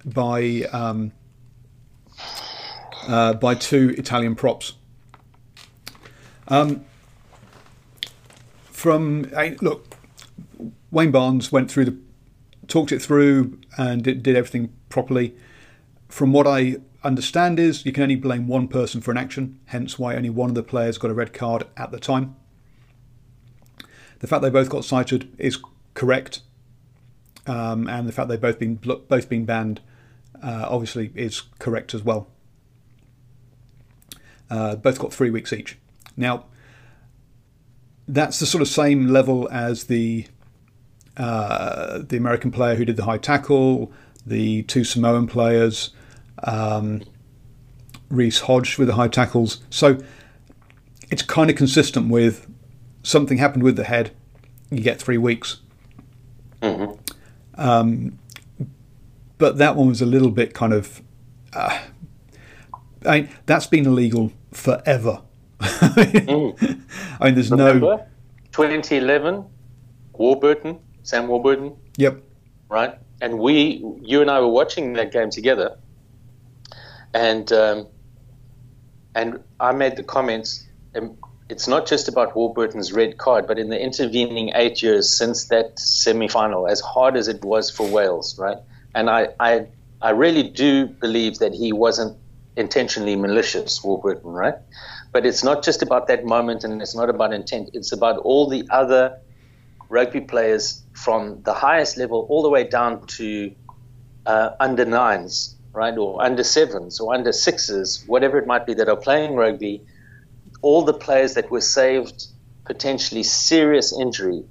[0.06, 1.14] by um,
[3.08, 4.74] uh, by two Italian props.
[6.48, 6.84] Um,
[8.64, 9.96] from I, look,
[10.92, 11.98] Wayne Barnes went through the,
[12.68, 15.36] talked it through, and did, did everything properly.
[16.10, 19.98] From what I understand, is you can only blame one person for an action, hence
[19.98, 22.36] why only one of the players got a red card at the time.
[24.22, 25.58] The fact they both got cited is
[25.96, 26.42] correct,
[27.48, 29.82] um, and the fact they've both been both been banned,
[30.44, 32.28] uh, obviously, is correct as well.
[34.50, 35.78] Uh, both got three weeks each.
[36.16, 36.46] Now,
[38.08, 40.28] that's the sort of same level as the
[41.18, 43.92] uh, the American player who did the high tackle,
[44.24, 45.90] the two Samoan players,
[46.44, 47.02] um,
[48.10, 49.62] Reece Hodge with the high tackles.
[49.72, 49.98] So
[51.10, 52.48] it's kind of consistent with
[53.04, 54.12] something happened with the head,
[54.70, 55.58] you get three weeks.
[56.62, 56.98] Mhm.
[57.56, 58.18] Um,
[59.38, 61.02] but that one was a little bit kind of.
[61.54, 61.80] Uh,
[63.06, 65.22] I mean, that's been illegal forever.
[65.60, 66.82] Mm.
[67.20, 68.00] I mean, there's no.
[68.52, 69.46] 2011,
[70.14, 72.22] Warburton, Sam Warburton, Yep.
[72.70, 72.96] right?
[73.22, 75.78] And we, you and I were watching that game together,
[77.14, 77.88] and um,
[79.16, 80.68] and I made the comments.
[80.96, 81.16] um,
[81.52, 85.78] It's not just about Warburton's red card, but in the intervening eight years since that
[85.78, 88.58] semi-final, as hard as it was for Wales, right?
[88.96, 89.68] And I, I
[90.02, 92.18] I really do believe that he wasn't
[92.56, 94.56] intentionally malicious, Warburton, right?
[95.12, 97.70] But it's not just about that moment and it's not about intent.
[97.74, 99.20] It's about all the other
[99.90, 103.52] rugby players from the highest level all the way down to
[104.26, 105.98] uh, under nines, right?
[105.98, 109.82] Or under sevens or under sixes, whatever it might be, that are playing rugby.
[110.62, 112.28] All the players that were saved
[112.66, 114.44] potentially serious injury,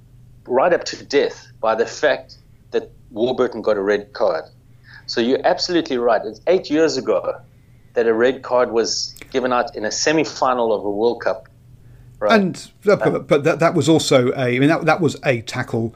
[0.45, 2.37] right up to death, by the fact
[2.71, 4.45] that Warburton got a red card.
[5.05, 6.21] So you're absolutely right.
[6.23, 7.41] It's eight years ago
[7.93, 11.47] that a red card was given out in a semi-final of a World Cup.
[12.19, 12.39] Right?
[12.39, 15.95] And but, but that, that was also a I mean that that was a tackle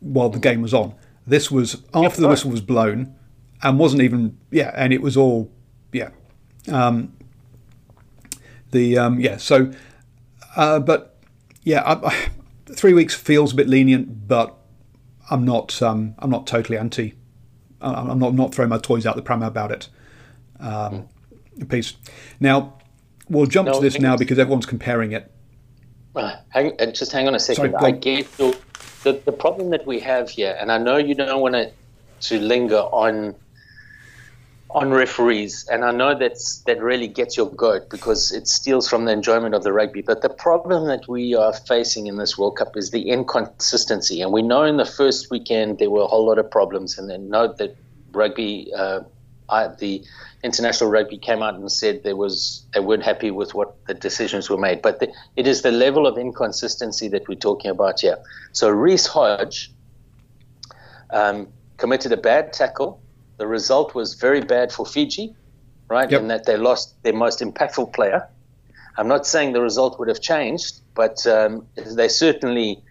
[0.00, 0.94] while the game was on.
[1.26, 3.14] This was after the whistle was blown,
[3.62, 5.50] and wasn't even yeah, and it was all
[5.92, 6.08] yeah,
[6.72, 7.12] um,
[8.70, 9.36] the um, yeah.
[9.36, 9.72] So,
[10.56, 11.16] uh, but
[11.62, 12.28] yeah, I, I,
[12.66, 14.56] three weeks feels a bit lenient, but
[15.30, 17.14] I'm not um, I'm not totally anti.
[17.80, 19.88] I'm not not throwing my toys out the pram about it.
[20.58, 21.08] Um,
[21.68, 21.94] piece.
[22.40, 22.78] Now,
[23.28, 25.30] we'll jump no, to this now because everyone's comparing it.
[26.14, 27.72] Uh, hang, just hang on a second.
[27.72, 28.58] Sorry, I get the,
[29.04, 31.70] the, the problem that we have here, and I know you don't want to
[32.20, 33.34] to linger on
[34.70, 39.06] on referees, and I know that's that really gets your goat because it steals from
[39.06, 40.02] the enjoyment of the rugby.
[40.02, 44.30] But the problem that we are facing in this World Cup is the inconsistency, and
[44.32, 47.30] we know in the first weekend there were a whole lot of problems, and then
[47.30, 47.76] note that
[48.12, 49.00] rugby, uh,
[49.48, 50.04] I, the
[50.44, 54.50] international rugby came out and said there was they weren't happy with what the decisions
[54.50, 54.82] were made.
[54.82, 58.18] But the, it is the level of inconsistency that we're talking about here.
[58.52, 59.72] So Reece Hodge
[61.10, 63.00] um, committed a bad tackle.
[63.38, 65.34] The result was very bad for Fiji,
[65.88, 66.10] right?
[66.10, 66.20] Yep.
[66.20, 68.28] In that they lost their most impactful player.
[68.96, 72.82] I'm not saying the result would have changed, but um, they certainly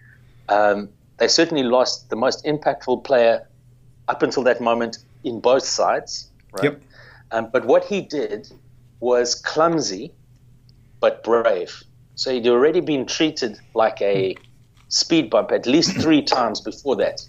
[0.48, 3.46] um, they certainly lost the most impactful player
[4.08, 6.30] up until that moment in both sides.
[6.52, 6.64] Right?
[6.64, 6.82] Yep.
[7.30, 8.50] Um, but what he did
[9.00, 10.12] was clumsy
[11.00, 11.82] but brave.
[12.14, 14.34] So he'd already been treated like a
[14.88, 17.20] speed bump at least three times before that.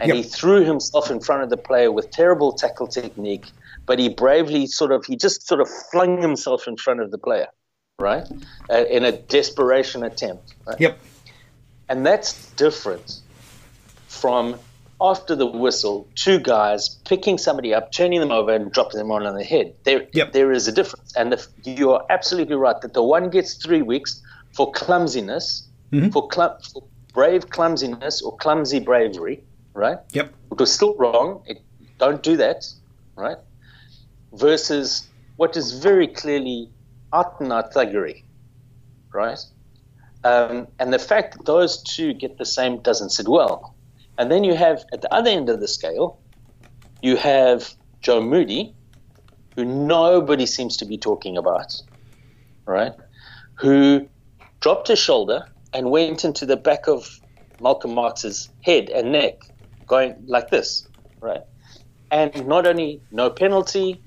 [0.00, 0.16] And yep.
[0.16, 3.46] he threw himself in front of the player with terrible tackle technique,
[3.86, 7.18] but he bravely sort of, he just sort of flung himself in front of the
[7.18, 7.46] player,
[7.98, 8.26] right?
[8.70, 10.54] Uh, in a desperation attempt.
[10.66, 10.80] Right?
[10.80, 10.98] Yep.
[11.88, 13.20] And that's different
[14.08, 14.58] from
[15.00, 19.22] after the whistle, two guys picking somebody up, turning them over, and dropping them on
[19.34, 19.74] the head.
[19.84, 20.32] There, yep.
[20.32, 21.14] there is a difference.
[21.14, 26.10] And if you are absolutely right that the one gets three weeks for clumsiness, mm-hmm.
[26.10, 29.42] for, cl- for, brave clumsiness or clumsy bravery,
[29.74, 29.98] right?
[30.12, 30.32] Yep.
[30.52, 31.42] It was still wrong.
[31.46, 31.60] It,
[31.98, 32.66] don't do that,
[33.16, 33.36] right?
[34.32, 36.70] Versus what is very clearly
[37.12, 38.24] out and out thuggery,
[39.12, 39.38] right?
[40.24, 43.74] Um, and the fact that those two get the same doesn't sit well
[44.18, 46.18] and then you have, at the other end of the scale,
[47.02, 48.74] you have Joe Moody,
[49.56, 51.80] who nobody seems to be talking about,
[52.66, 52.92] right?
[53.54, 54.08] Who
[54.60, 57.20] dropped his shoulder and went into the back of
[57.60, 59.40] Malcolm Marx's head and neck,
[59.86, 60.86] going like this,
[61.20, 61.42] right?
[62.10, 64.02] And not only no penalty,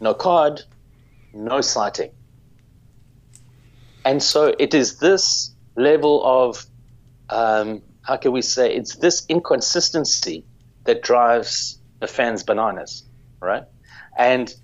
[0.00, 0.62] no card,
[1.32, 2.10] no sighting.
[4.04, 6.66] And so it is this level of
[7.30, 10.44] um, how can we say it's this inconsistency
[10.84, 13.02] that drives the fans bananas,
[13.40, 13.64] right?
[14.18, 14.54] And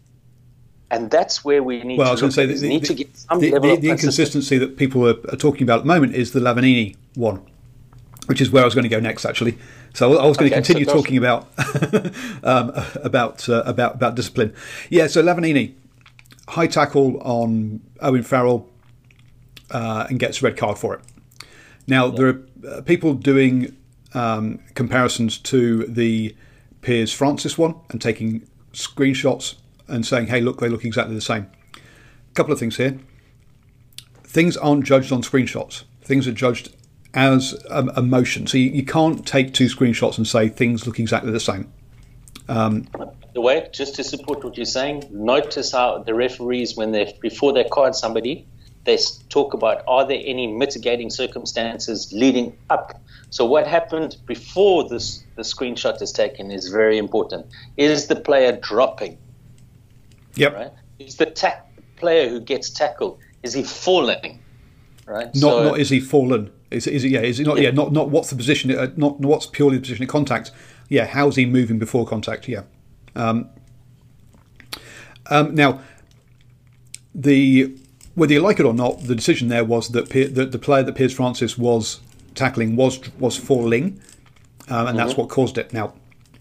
[0.90, 1.98] and that's where we need.
[1.98, 3.70] Well, to I was going to say the, need the, to get some the, level
[3.70, 6.96] the, the inconsistency that people are, are, talking about at the moment is the Lavanini
[7.14, 7.42] one,
[8.30, 9.58] which is where I was going to go next, actually.
[9.92, 11.48] So I was going okay, to continue so talking about
[12.44, 12.70] um,
[13.02, 14.54] about uh, about about discipline.
[14.88, 15.74] Yeah, so Lavanini,
[16.46, 18.70] high tackle on Owen Farrell,
[19.72, 21.00] uh, and gets a red card for it.
[21.88, 22.14] Now yeah.
[22.14, 23.76] there are uh, people doing
[24.14, 26.36] um, comparisons to the
[26.82, 29.56] Piers Francis one and taking screenshots
[29.88, 31.50] and saying, hey, look, they look exactly the same.
[31.74, 32.96] A couple of things here.
[34.22, 36.76] Things aren't judged on screenshots, things are judged
[37.14, 38.46] as a, a motion.
[38.46, 41.72] So you, you, can't take two screenshots and say things look exactly the same.
[42.48, 42.88] Um,
[43.34, 47.52] the way, just to support what you're saying, notice how the referees, when they before
[47.52, 48.46] they card somebody,
[48.84, 48.98] they
[49.28, 53.00] talk about are there any mitigating circumstances leading up.
[53.30, 57.46] So what happened before this the screenshot is taken is very important.
[57.76, 59.18] Is the player dropping?
[60.34, 60.54] Yep.
[60.54, 60.72] Right?
[60.98, 61.62] Is the ta-
[61.96, 64.42] player who gets tackled is he falling?
[65.06, 65.26] Right.
[65.26, 66.50] Not so, not is he fallen.
[66.70, 67.20] Is, is it yeah?
[67.20, 67.64] Is it not yeah.
[67.64, 68.70] yeah not not what's the position?
[68.70, 70.52] Uh, not what's purely the position of contact.
[70.88, 71.06] Yeah.
[71.06, 72.48] How's he moving before contact?
[72.48, 72.62] Yeah.
[73.16, 73.48] Um,
[75.30, 75.80] um, now
[77.14, 77.76] the
[78.14, 80.94] whether you like it or not, the decision there was that, that the player that
[80.94, 82.00] Piers Francis was
[82.34, 84.00] tackling was was falling,
[84.68, 84.96] um, and mm-hmm.
[84.96, 85.72] that's what caused it.
[85.72, 85.94] Now,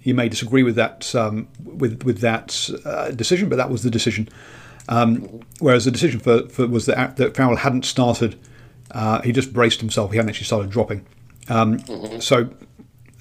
[0.03, 3.89] you may disagree with that um, with with that uh, decision, but that was the
[3.89, 4.29] decision.
[4.87, 8.39] Um, whereas the decision for, for was that, that Farrell hadn't started.
[8.91, 10.11] Uh, he just braced himself.
[10.11, 11.05] He hadn't actually started dropping.
[11.47, 11.79] Um,
[12.19, 12.49] So,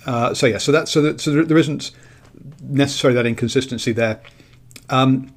[0.06, 0.58] uh, so yeah.
[0.58, 1.90] So that so that, so there, there isn't
[2.62, 4.20] necessarily that inconsistency there.
[4.88, 5.34] Um,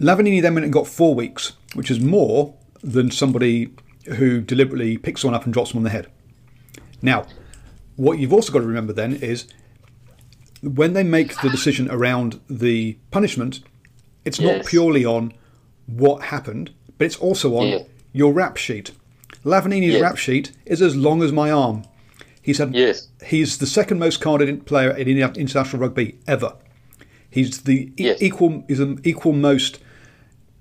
[0.00, 3.70] Lavanini then went and got four weeks, which is more than somebody
[4.16, 6.08] who deliberately picks one up and drops them on the head.
[7.00, 7.26] Now,
[7.96, 9.46] what you've also got to remember then is
[10.62, 13.60] when they make the decision around the punishment,
[14.24, 15.32] it's not purely on
[15.86, 17.78] what happened, but it's also on Yeah.
[18.12, 18.92] your rap sheet.
[19.44, 20.02] Lavanini's Yes.
[20.02, 21.82] rap sheet is as long as my arm.
[22.40, 23.08] He's had Yes.
[23.26, 26.54] he's the second most carded player in international rugby ever.
[27.30, 28.20] He's the Yes.
[28.20, 29.78] equal he's the equal most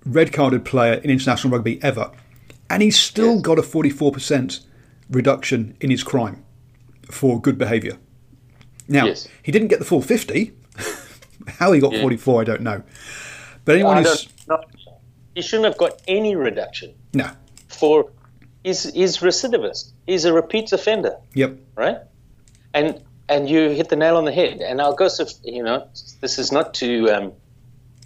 [0.06, 2.12] red carded player in international rugby ever,
[2.70, 3.42] and he's still Yes.
[3.42, 4.62] got a forty four percent
[5.10, 6.44] reduction in his crime
[7.10, 7.98] for good behaviour.
[8.88, 9.28] Now Yes.
[9.44, 10.54] he didn't get the full fifty.
[11.60, 12.84] How he got forty four, I don't know.
[13.66, 14.28] But anyone who's
[15.36, 17.30] he shouldn't have got any reduction no,
[17.68, 18.12] for
[18.64, 19.92] he's, he's recidivist.
[20.06, 21.98] He's a repeat offender, yep, right?
[22.74, 24.60] And and you hit the nail on the head.
[24.60, 25.88] And I'll go so you know
[26.20, 27.34] this is not to um,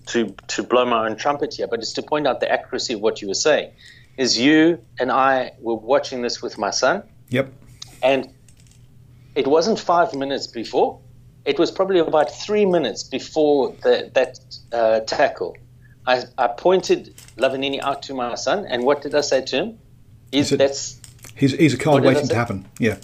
[0.07, 3.01] to to blow my own trumpet here, but it's to point out the accuracy of
[3.01, 3.71] what you were saying.
[4.17, 7.51] Is you and I were watching this with my son, yep,
[8.01, 8.31] and
[9.35, 10.99] it wasn't five minutes before.
[11.43, 14.39] It was probably about three minutes before the, that
[14.71, 15.55] uh, tackle.
[16.07, 19.79] I, I pointed Lavanini out to my son, and what did I say to him?
[20.31, 20.99] Is said- that's
[21.35, 22.65] he's he's a card I waiting to happen.
[22.79, 22.97] Yeah,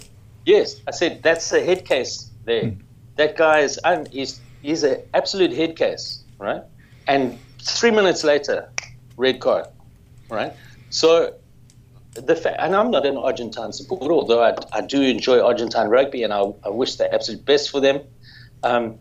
[0.44, 0.80] yes.
[0.86, 2.72] I said that's a head case there.
[3.16, 6.62] That guy is un, he's he's an absolute head case, right?
[7.06, 8.70] And three minutes later,
[9.16, 9.66] red card,
[10.30, 10.52] right?
[10.90, 11.34] So
[12.14, 16.22] the fa- and I'm not an Argentine supporter, although I, I do enjoy Argentine rugby
[16.22, 18.00] and I, I wish the absolute best for them.
[18.62, 18.98] Um,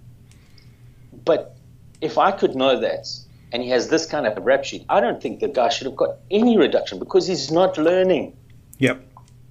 [1.25, 1.57] but
[1.99, 3.07] if I could know that,
[3.51, 5.95] and he has this kind of rap sheet, I don't think the guy should have
[5.95, 8.37] got any reduction because he's not learning,
[8.77, 9.03] yep,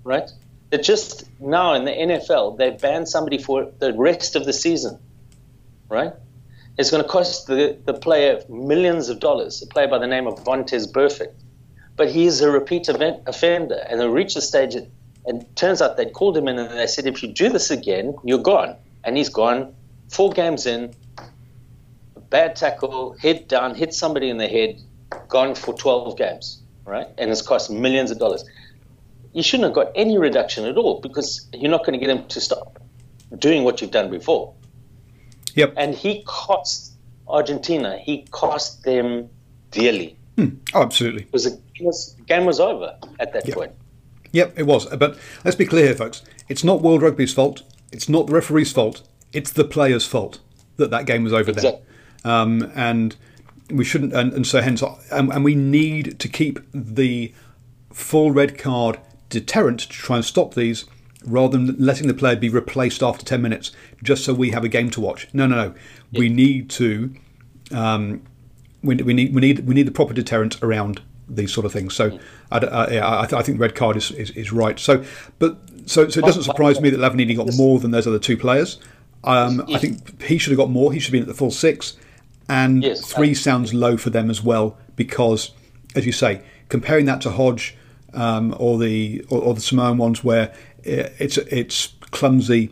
[0.04, 0.30] right?
[0.70, 4.98] It just now in the NFL they banned somebody for the rest of the season,
[5.88, 6.12] right?
[6.78, 9.60] It's going to cost the, the player millions of dollars.
[9.60, 11.34] A player by the name of Vontaze Burfict,
[11.96, 14.90] but he is a repeat event offender, and they reached the stage, and
[15.26, 18.16] it turns out they called him in and they said, if you do this again,
[18.24, 19.74] you're gone, and he's gone.
[20.08, 20.94] Four games in,
[22.30, 24.80] bad tackle, head down, hit somebody in the head,
[25.28, 27.08] gone for 12 games, right?
[27.18, 28.44] And it's cost millions of dollars.
[29.32, 32.26] You shouldn't have got any reduction at all because you're not going to get him
[32.28, 32.80] to stop
[33.38, 34.54] doing what you've done before.
[35.54, 35.72] yep.
[35.76, 36.92] And he cost
[37.28, 39.28] Argentina, he cost them
[39.70, 40.16] dearly.
[40.36, 40.48] Hmm.
[40.74, 41.22] Oh, absolutely.
[41.22, 43.56] It was was, game was over at that Yep.
[43.56, 43.72] point.
[44.32, 44.86] Yep, it was.
[44.96, 46.22] But let's be clear here, folks.
[46.48, 47.62] It's not World Rugby's fault.
[47.90, 49.02] It's not the referee's fault.
[49.32, 50.40] It's the players' fault
[50.76, 51.80] that that game was over Exactly.
[52.24, 53.16] Um, and
[53.70, 54.12] we shouldn't.
[54.12, 57.32] And, and so hence, and, and we need to keep the
[57.92, 58.98] full red card
[59.28, 60.84] deterrent to try and stop these,
[61.24, 64.68] rather than letting the player be replaced after ten minutes just so we have a
[64.68, 65.28] game to watch.
[65.32, 65.74] No, no, no.
[66.12, 67.14] We need to.
[67.72, 68.22] Um,
[68.82, 71.94] we, we need we need we need the proper deterrent around these sort of things.
[71.94, 72.18] So
[72.50, 74.78] I, d- uh, yeah, I, th- I think the red card is, is, is right.
[74.80, 75.04] So,
[75.38, 78.36] but so so it doesn't surprise me that Lavanini got more than those other two
[78.36, 78.80] players.
[79.22, 80.92] Um, I think he should have got more.
[80.92, 81.96] He should have been at the full six,
[82.50, 85.52] and Yes, three sounds low for them as well because,
[85.94, 87.76] as you say, comparing that to Hodge
[88.12, 92.70] um, or the or, or the Samoan ones where it's it's clumsy,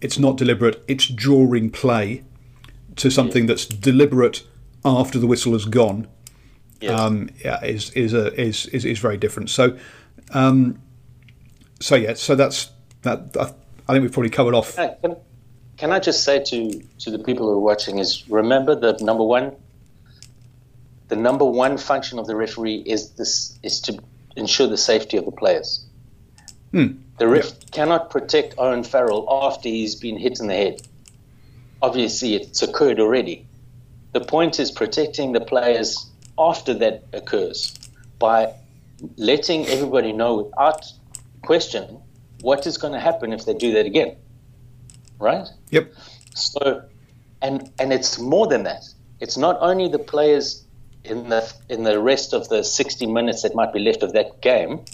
[0.00, 2.24] it's not deliberate, it's drawing play
[2.96, 4.44] to something that's deliberate
[4.84, 6.06] after the whistle has gone
[6.84, 7.00] Yes.
[7.00, 9.48] um, yeah, is is a is, is is very different.
[9.48, 9.78] So,
[10.32, 10.82] um,
[11.80, 12.70] so yeah, so that's
[13.02, 13.34] that.
[13.38, 13.54] I
[13.88, 14.76] I think we've probably covered off.
[14.76, 15.16] Can, can,
[15.76, 19.24] can I just say to, to the people who are watching is remember that number
[19.24, 19.56] one,
[21.08, 23.98] the number one function of the referee is this is to
[24.36, 25.84] ensure the safety of the players.
[26.72, 26.98] Hmm.
[27.18, 30.82] The ref cannot protect Owen Farrell after he's been hit in the head.
[31.82, 33.46] Obviously, it's occurred already.
[34.12, 37.76] The point is protecting the players after that occurs
[38.18, 38.54] by
[39.16, 40.84] letting everybody know without
[41.42, 41.98] question
[42.40, 44.16] what is going to happen if they do that again.
[45.18, 45.46] Right?
[45.70, 45.92] Yep.
[46.34, 46.82] So,
[47.42, 48.84] and and it's more than that.
[49.20, 50.64] It's not only the players
[51.04, 54.40] in the in the rest of the 60 minutes that might be left of that
[54.40, 54.84] game,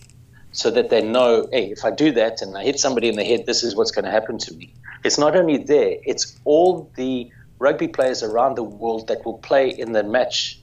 [0.53, 3.25] so that they know, hey, if I do that and I hit somebody in the
[3.25, 4.75] head, this is what's going to happen to me.
[5.05, 9.69] It's not only there; it's all the rugby players around the world that will play
[9.71, 10.61] in the match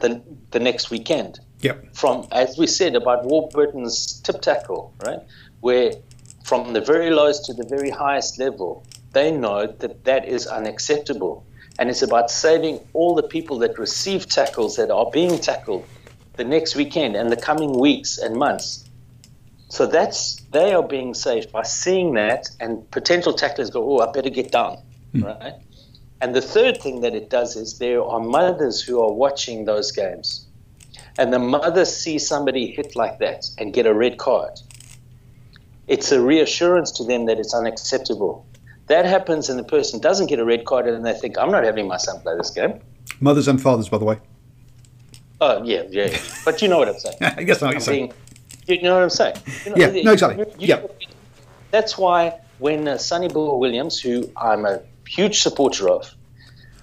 [0.00, 1.94] the the next weekend Yep.
[1.94, 5.20] from, as we said about Warburton's tip tackle, right?
[5.60, 5.92] Where
[6.44, 11.46] from the very lowest to the very highest level, they know that that is unacceptable.
[11.78, 15.84] And it's about saving all the people that receive tackles that are being tackled
[16.36, 18.88] the next weekend and the coming weeks and months.
[19.68, 24.12] So that's they are being saved by seeing that, and potential tacklers go, "Oh, I
[24.12, 24.76] better get down,"
[25.12, 25.24] hmm.
[25.24, 25.54] right?
[26.20, 29.90] And the third thing that it does is there are mothers who are watching those
[29.90, 30.46] games,
[31.18, 34.60] and the mother sees somebody hit like that and get a red card.
[35.94, 38.46] It's a reassurance to them that it's unacceptable.
[38.86, 41.64] That happens, and the person doesn't get a red card, and they think, "I'm not
[41.64, 42.80] having my son play this game."
[43.20, 44.16] Mothers and fathers, by the way.
[45.40, 46.18] Oh yeah, yeah, yeah.
[46.46, 47.16] but you know what I'm saying.
[47.20, 48.06] I guess I know what you're saying.
[48.66, 49.36] Being- you know what I'm saying?
[49.64, 50.44] You know, Yeah, no, exactly.
[50.58, 50.86] you- Yeah.
[51.72, 52.20] That's why
[52.58, 56.14] when uh, Sonny Bill Williams, who I'm a huge supporter of,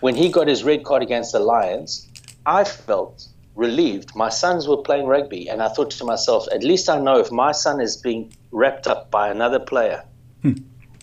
[0.01, 2.07] when he got his red card against the Lions,
[2.45, 4.13] I felt relieved.
[4.15, 7.31] My sons were playing rugby, and I thought to myself, at least I know if
[7.31, 10.03] my son is being wrapped up by another player,
[10.41, 10.53] hmm.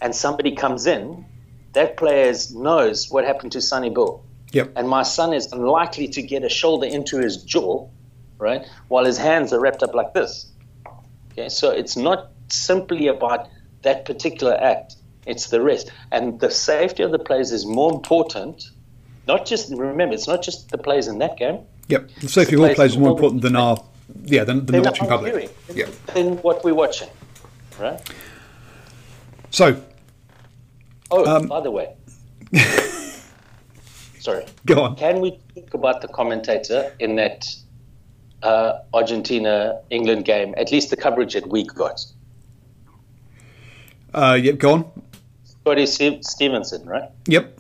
[0.01, 1.25] and somebody comes in,
[1.73, 4.23] that player knows what happened to Sonny Bill
[4.53, 4.73] Yep.
[4.77, 7.89] and my son is unlikely to get a shoulder into his jaw,
[8.39, 10.47] right, while his hands are wrapped up like this.
[11.33, 13.49] Okay, so it's not simply about
[13.83, 18.71] that particular act; it's the rest, and the safety of the players is more important.
[19.27, 21.59] Not just remember, it's not just the players in that game.
[21.89, 22.11] Yep.
[22.21, 23.77] The safety of all Players is more important than our,
[24.25, 25.33] yeah, than, than the watching public.
[25.33, 25.87] viewing, Yeah.
[26.15, 27.09] Than what we're watching,
[27.79, 28.01] right?
[29.51, 29.83] So,
[31.11, 31.95] Oh, Um, by the way,
[34.19, 34.45] sorry.
[34.67, 34.97] go on.
[34.97, 37.45] Can we talk about the commentator in that
[38.43, 40.53] uh, Argentina England game?
[40.57, 42.01] At least the coverage that we got.
[44.13, 45.03] Uh, yep, go on.
[45.45, 47.11] Scotty Stevenson, right?
[47.27, 47.57] Yep.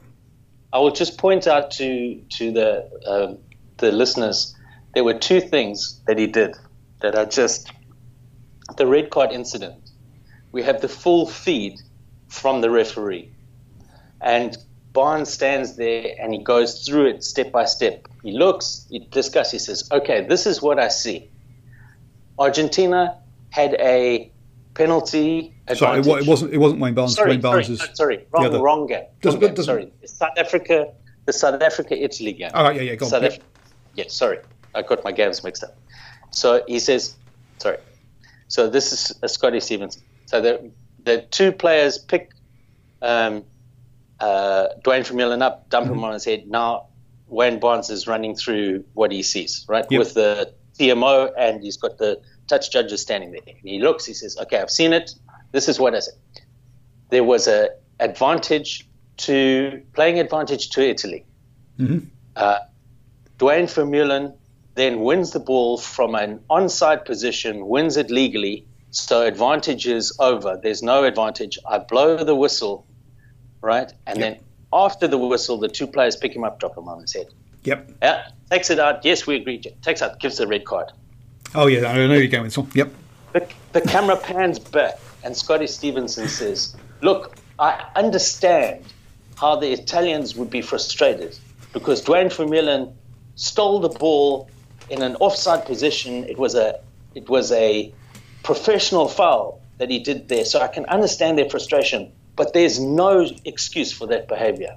[0.72, 3.38] I will just point out to to the um,
[3.78, 4.54] the listeners
[4.94, 6.56] there were two things that he did
[7.02, 7.70] that are just
[8.76, 9.85] the red card incident.
[10.56, 11.82] We have the full feed
[12.28, 13.30] from the referee,
[14.22, 14.56] and
[14.94, 18.08] Barnes stands there and he goes through it step by step.
[18.22, 21.28] He looks, he discusses, he says, "Okay, this is what I see.
[22.38, 23.18] Argentina
[23.50, 24.32] had a
[24.72, 26.52] penalty Sorry, advantage." it, it wasn't.
[26.54, 27.14] It wasn't Wayne Barnes.
[27.16, 27.96] Sorry, Wayne Barnes sorry, is.
[27.98, 29.04] sorry, wrong, other- wrong game.
[29.20, 30.88] Doesn't- Wrong game, doesn't- sorry, South Africa,
[31.26, 32.50] the South Africa Italy game.
[32.54, 33.10] Oh, yeah, yeah, go on.
[33.10, 33.32] South Yep.
[33.32, 33.38] Af-
[33.94, 34.38] yeah, sorry,
[34.74, 35.76] I got my games mixed up.
[36.30, 37.14] So he says,
[37.58, 37.76] sorry.
[38.48, 40.00] So this is uh, Scotty Stevenson.
[40.26, 40.70] So the
[41.04, 42.32] the two players pick
[43.02, 43.44] um,
[44.20, 45.94] uh, Duane Vermeulen up, dump Mm-hmm.
[45.98, 46.48] him on his head.
[46.48, 46.86] Now
[47.28, 49.98] Wayne Barnes is running through what he sees, right, Yep.
[49.98, 53.40] with the TMO, and he's got the touch judges standing there.
[53.46, 55.14] And he looks, he says, "Okay, I've seen it.
[55.52, 56.14] This is what I said."
[57.10, 57.70] There was a
[58.00, 58.86] advantage
[59.18, 61.24] to playing advantage to Italy.
[61.78, 62.06] Mhm.
[62.36, 62.58] Uh,
[63.38, 64.34] Duane Vermeulen
[64.74, 68.66] then wins the ball from an onside position, wins it legally.
[68.96, 70.58] So advantage is over.
[70.60, 71.58] There's no advantage.
[71.68, 72.86] I blow the whistle,
[73.60, 73.92] right?
[74.06, 74.38] And then
[74.72, 77.26] after the whistle, the two players pick him up, drop him on his head.
[77.64, 77.90] Yep.
[78.00, 79.04] Yeah, takes it out.
[79.04, 79.60] Yes, we agree.
[79.82, 80.92] Takes out, gives the red card.
[81.54, 82.74] Oh yeah, I know you're going with this.
[82.74, 82.90] Yep.
[83.34, 88.82] The, the camera pans back, and Scotty Stevenson says, Look, I understand
[89.36, 91.38] how the Italians would be frustrated
[91.74, 92.94] because Duane Vermeulen
[93.34, 94.48] stole the ball
[94.88, 96.24] in an offside position.
[96.24, 96.80] It was a
[97.14, 97.92] it was a
[98.46, 100.44] professional foul that he did there.
[100.44, 104.70] So I can understand their frustration, but there's no excuse for that behavior.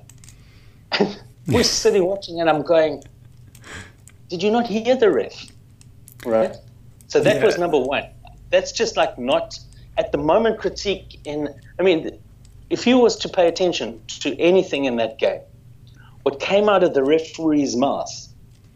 [1.47, 3.03] We're sitting watching, and I'm going,
[4.29, 5.47] Did you not hear the ref?
[6.23, 6.55] Right?
[7.07, 7.45] So that Yeah.
[7.45, 8.05] was number one.
[8.51, 9.57] That's just like not
[9.97, 11.49] at the moment critique in.
[11.79, 12.19] I mean,
[12.69, 15.41] if you was to pay attention to anything in that game,
[16.23, 18.13] what came out of the referee's mouth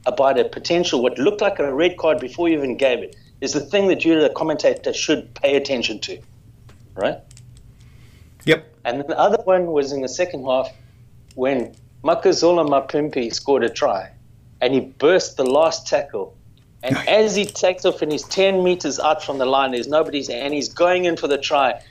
[0.06, 3.52] about a potential, what looked like a red card before you even gave it, is
[3.52, 6.18] the thing that you, the commentator, should pay attention to,
[6.96, 7.18] right?
[8.46, 8.66] Yep.
[8.86, 10.70] And then the other one was in the second half
[11.36, 11.76] when
[12.06, 14.10] Makazole Mapimpi scored a try
[14.62, 16.38] and he burst the last tackle.
[16.84, 20.30] And as he takes off and he's 10 meters out from the line, there's nobody's
[20.30, 21.82] and he's going in for the try.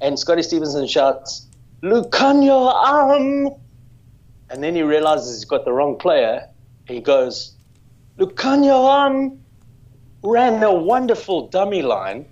[0.00, 1.46] And Scotty Stevenson shouts,
[1.82, 3.50] Lukhanyo Am!
[4.48, 6.48] And then he realizes he's got the wrong player.
[6.86, 7.54] He goes,
[8.18, 9.41] Lukhanyo Am
[10.22, 12.26] ran a wonderful dummy line,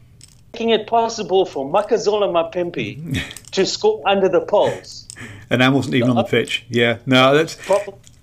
[0.53, 3.21] making it possible for Makazole Mapimpi
[3.53, 5.09] to score under the poles.
[5.51, 6.31] And Am wasn't even on the uh-huh.
[6.31, 6.65] pitch.
[6.69, 6.99] Yeah.
[7.07, 7.57] No, that's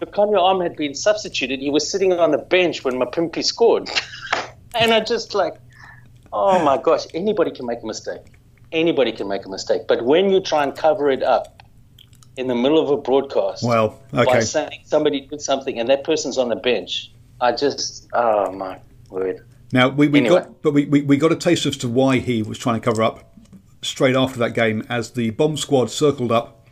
[0.01, 1.59] Lukhanyo Am had been substituted.
[1.59, 3.89] He was sitting on the bench when Mapimpi scored.
[4.75, 5.55] and I just like,
[6.31, 8.21] oh my gosh, anybody can make a mistake.
[8.71, 9.83] Anybody can make a mistake.
[9.87, 11.63] But when you try and cover it up
[12.35, 13.99] in the middle of a broadcast well.
[14.13, 14.25] okay.
[14.25, 17.11] by saying somebody did something and that person's on the bench,
[17.41, 19.43] I just, oh my word.
[19.71, 20.39] Now we, we Anyway.
[20.39, 22.85] got, but we, we, we got a taste as to why he was trying to
[22.85, 23.33] cover up
[23.81, 26.67] straight after that game as the bomb squad circled up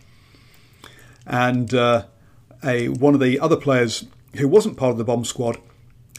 [1.28, 2.06] and uh,
[2.64, 5.58] a one of the other players who wasn't part of the bomb squad,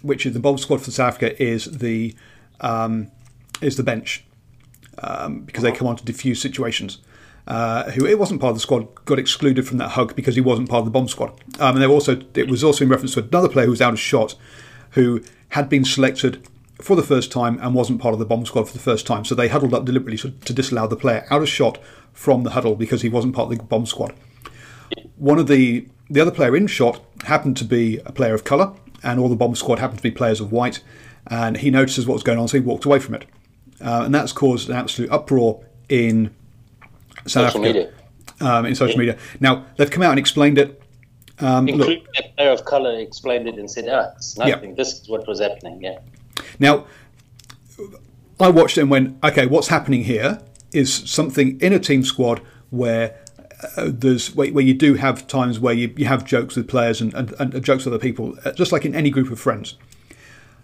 [0.03, 2.15] which is the bomb squad for South Africa, is the
[2.61, 3.11] um,
[3.61, 4.25] is the bench
[5.03, 6.99] um, because they come on to defuse situations.
[7.47, 10.41] Uh, who it wasn't part of the squad got excluded from that hug because he
[10.41, 11.31] wasn't part of the bomb squad.
[11.61, 13.93] Um, and there also it was also in reference to another player who was out
[13.93, 14.35] of shot,
[14.91, 16.47] who had been selected
[16.81, 19.25] for the first time and wasn't part of the bomb squad for the first time.
[19.25, 21.79] So they huddled up deliberately to, to disallow the player out of shot
[22.13, 24.15] from the huddle because he wasn't part of the bomb squad.
[25.17, 28.73] One of the the other player in shot happened to be a player of colour,
[29.03, 30.83] and all the bomb squad happened to be players of white.
[31.29, 33.25] And he notices what was going on, so he walked away from it,
[33.81, 36.33] uh, and that's caused an absolute uproar in
[37.27, 37.93] South Social Africa, media.
[38.41, 39.19] Um, in social media.
[39.41, 40.81] Now they've come out and explained it.
[41.41, 44.75] Um, look, Including a player of color explained it and said, ah, it's nothing.
[44.75, 45.83] This is what was happening.
[45.83, 45.99] Yeah.
[46.59, 46.87] Now,
[48.39, 50.41] I watched it and went, okay, what's happening here
[50.73, 52.41] is something in a team squad
[52.71, 53.17] where
[53.77, 57.01] uh, there's where, where you do have times where you, you have jokes with players
[57.01, 59.77] and, and, and jokes with other people, uh, just like in any group of friends.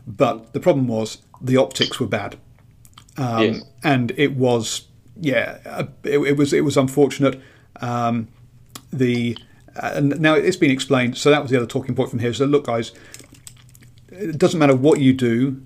[0.07, 2.37] But the problem was the optics were bad,
[3.17, 3.63] um, Yes.
[3.83, 4.89] and it was
[5.21, 5.59] yeah,
[6.05, 7.41] it, it was it was unfortunate.
[7.81, 8.29] Um,
[8.93, 9.39] the
[9.77, 11.17] uh, and now it's been explained.
[11.17, 12.35] So that was the other talking point from here.
[12.35, 12.93] So look, guys,
[14.11, 15.63] it doesn't matter what you do.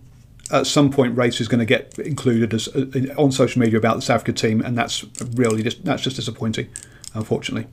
[0.51, 3.97] At some point, race is going to get included as uh, on social media about
[3.97, 6.69] the South Africa team, and that's really just that's just disappointing,
[7.15, 7.69] unfortunately.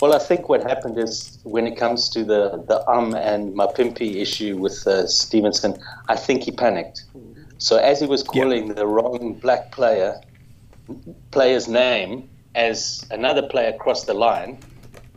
[0.00, 4.16] Well, I think what happened is when it comes to the, the um and Mapimpi
[4.16, 5.78] issue with uh, Stevenson,
[6.08, 7.04] I think he panicked.
[7.58, 10.20] So as he was calling the wrong black player
[11.30, 14.58] player's name as another player crossed the line,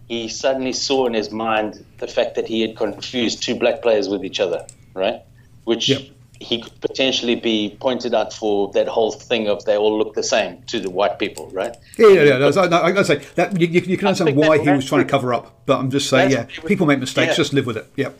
[0.08, 4.08] he suddenly saw in his mind the fact that he had confused two black players
[4.08, 5.22] with each other, right?
[5.66, 6.02] Which Yep.
[6.40, 10.24] He could potentially be pointed out for that whole thing of they all look the
[10.24, 11.76] same to the white people, right?
[11.98, 12.52] Yeah, yeah, yeah.
[12.56, 15.34] I, I, I say that you, you, can understand why he was trying to cover
[15.34, 17.32] up, but I'm just saying, yeah, what he was- people make mistakes.
[17.32, 17.36] yeah.
[17.36, 17.88] Just live with it.
[17.98, 18.18] Yep.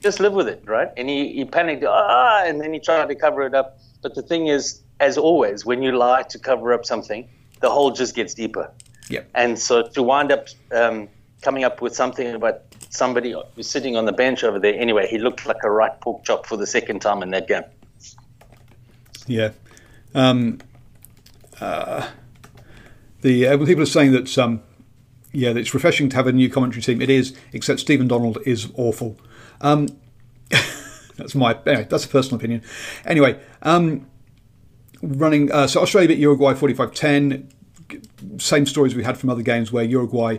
[0.00, 0.88] just live with it, right?
[0.96, 3.78] And he, he panicked, ah, and then he tried to cover it up.
[4.00, 7.28] But the thing is, as always, when you lie to cover up something,
[7.60, 8.72] the hole just gets deeper.
[9.10, 9.30] Yep.
[9.34, 11.08] And so to wind up um,
[11.42, 15.18] coming up with something about somebody was sitting on the bench over there, anyway, he
[15.18, 17.64] looked like a right pork chop for the second time in that game.
[19.26, 19.50] Yeah.
[20.14, 20.58] Um,
[21.60, 22.08] uh,
[23.20, 24.62] the uh, people are saying that um,
[25.32, 27.02] yeah, it's refreshing to have a new commentary team.
[27.02, 29.18] It is, except Stephen Donald is awful.
[29.60, 29.88] Um,
[31.16, 32.62] that's my anyway, that's a personal opinion.
[33.04, 34.06] Anyway, um,
[35.02, 37.50] running uh, so Australia beat Uruguay 45-10.
[38.38, 40.38] Same stories we had from other games where Uruguay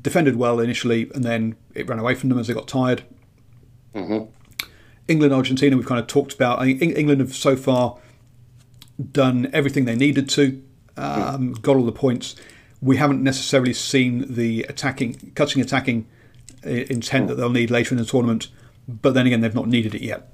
[0.00, 3.02] defended well initially and then it ran away from them as they got tired.
[3.94, 4.30] Mm-hmm.
[5.08, 6.60] England, Argentina, we've kind of talked about.
[6.60, 7.98] I think Eng- England have so far
[9.12, 10.62] done everything they needed to,
[10.96, 11.62] um, mm.
[11.62, 12.36] got all the points.
[12.82, 16.06] We haven't necessarily seen the attacking, cutting attacking
[16.64, 17.36] i- intent that mm.
[17.38, 18.48] they'll need later in the tournament.
[18.86, 20.30] But then again, they've not needed it yet.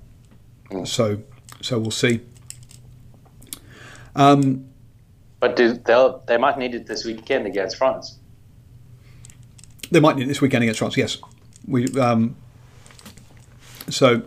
[0.70, 0.86] Mm.
[0.86, 1.20] So,
[1.60, 2.20] so we'll see.
[4.16, 4.66] Um,
[5.38, 8.18] but do, they'll, they might need it this weekend against France.
[9.90, 10.96] They might need this weekend against France.
[10.96, 11.18] Yes,
[11.66, 11.86] we.
[11.98, 12.36] Um,
[13.88, 14.22] so,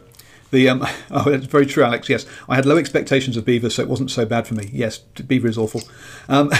[0.51, 2.09] the um, oh, that's very true, Alex.
[2.09, 4.69] Yes, I had low expectations of Beaver, so it wasn't so bad for me.
[4.73, 5.81] Yes, Beaver is awful.
[6.29, 6.51] Um,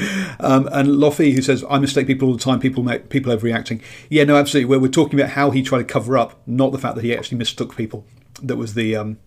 [0.40, 2.60] um, and Loffy, who says I mistake people all the time.
[2.60, 3.82] People make people overreacting.
[4.08, 4.68] Yeah, no, absolutely.
[4.70, 7.16] We're, we're talking about how he tried to cover up, not the fact that he
[7.16, 8.04] actually mistook people.
[8.42, 8.96] That was the.
[8.96, 9.18] Um,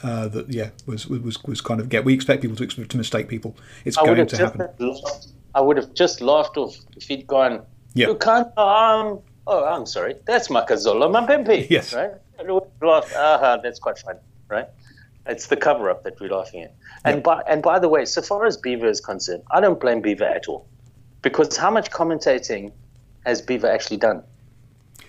[0.00, 2.04] uh, that yeah was was was kind of get.
[2.04, 3.56] We expect people to to mistake people.
[3.84, 4.68] It's I going to happen.
[5.54, 7.64] I would have just laughed off if he'd gone.
[7.94, 8.08] Yeah.
[8.08, 8.46] You can't.
[8.58, 9.20] Um.
[9.46, 10.14] Oh, I'm sorry.
[10.26, 11.68] That's Makazole Mapimpi.
[11.70, 11.94] Yes.
[11.94, 12.12] Right.
[12.38, 13.14] I would have laughed.
[13.16, 14.16] Aha, that's quite fun.
[14.48, 14.66] Right.
[15.26, 16.74] It's the cover up that we're laughing at.
[17.04, 20.00] And by and by the way, so far as Beaver is concerned, I don't blame
[20.00, 20.66] Beaver at all,
[21.22, 22.72] because how much commentating
[23.26, 24.22] has Beaver actually done?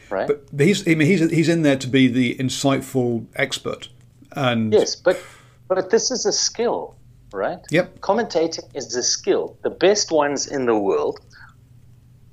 [0.10, 0.28] Right.
[0.28, 3.90] But but he's I mean, he's he's in there to be the insightful expert,
[4.34, 5.22] and Yes, but
[5.68, 6.96] but this is a skill,
[7.32, 7.60] right?
[7.72, 8.00] Yep.
[8.00, 9.58] Commentating is a skill.
[9.62, 11.20] The best ones in the world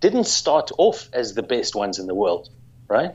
[0.01, 2.49] didn't start off as the best ones in the world,
[2.89, 3.15] right?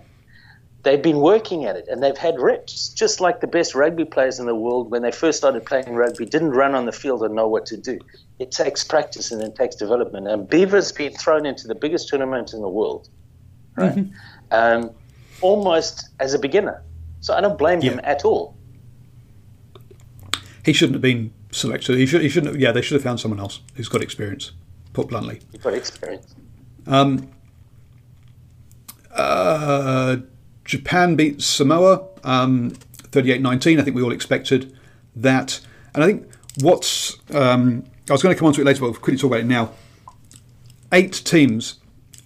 [0.84, 4.40] They've been working at it and they've had reps, just like the best rugby players
[4.40, 7.36] in the world when they first started playing rugby didn't run on the field and
[7.36, 8.00] know what to do.
[8.40, 10.28] It takes practice and it takes development.
[10.28, 13.10] And Beaver's been thrown into the biggest tournament in the world,
[13.76, 14.08] right?
[14.50, 14.90] Um,
[15.42, 16.82] almost as a beginner.
[17.20, 18.56] So I don't blame him at all.
[20.66, 21.98] he shouldn't have been selected.
[21.98, 22.54] He should he shouldn't.
[22.54, 24.52] Have, yeah, they should have found someone else who's got experience.
[24.94, 25.40] Put bluntly.
[25.54, 26.36] You've got experience.
[29.14, 30.18] Uh,
[30.66, 32.72] Japan beat Samoa um,
[33.12, 33.80] 38-19.
[33.80, 34.76] I think we all expected
[35.16, 35.60] that,
[35.94, 36.30] and I think
[36.62, 39.32] what's um, I was going to come on to it later, but we'll quickly talk
[39.32, 39.72] about it now.
[40.92, 41.80] eight teams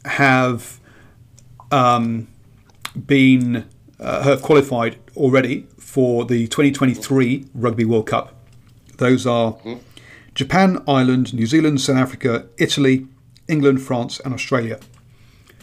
[0.06, 0.80] have
[1.72, 2.28] um,
[3.06, 3.66] been
[4.00, 8.35] uh, have qualified already for the 2023 Rugby World Cup.
[8.98, 9.76] Those are mm-hmm.
[10.34, 13.08] Japan, Ireland, New Zealand, South Africa, Italy,
[13.48, 14.80] England, France, and Australia.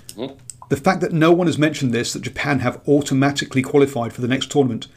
[0.09, 0.37] Mm-hmm.
[0.69, 4.29] The fact that no one has mentioned this, that Japan have automatically qualified for the
[4.29, 4.89] next tournament,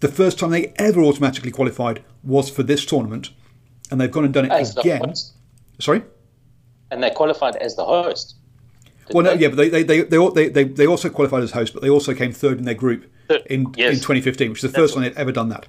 [0.00, 3.30] the first time they ever automatically qualified was for this tournament,
[3.90, 5.14] and they've gone and done it as again.
[5.78, 6.02] Sorry?
[6.90, 8.36] And they qualified as the host.
[9.10, 11.82] Well, no, yeah, but they they, they, they, they, they also qualified as host, but
[11.82, 13.10] they also came third in their group
[13.46, 13.94] in, yes.
[13.94, 15.66] in 2015, which is the That's first time they'd ever done that.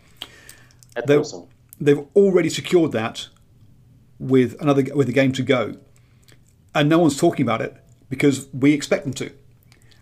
[0.95, 1.47] That's they've, awesome.
[1.79, 3.27] They've already secured that
[4.19, 5.77] with another with a game to go,
[6.73, 7.75] and no one's talking about it
[8.09, 9.31] because we expect them to,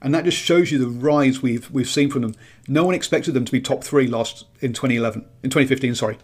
[0.01, 2.35] and that just shows you the rise we've we've seen from them.
[2.67, 6.17] No one expected them to be top three last in 2011, in 2015, sorry,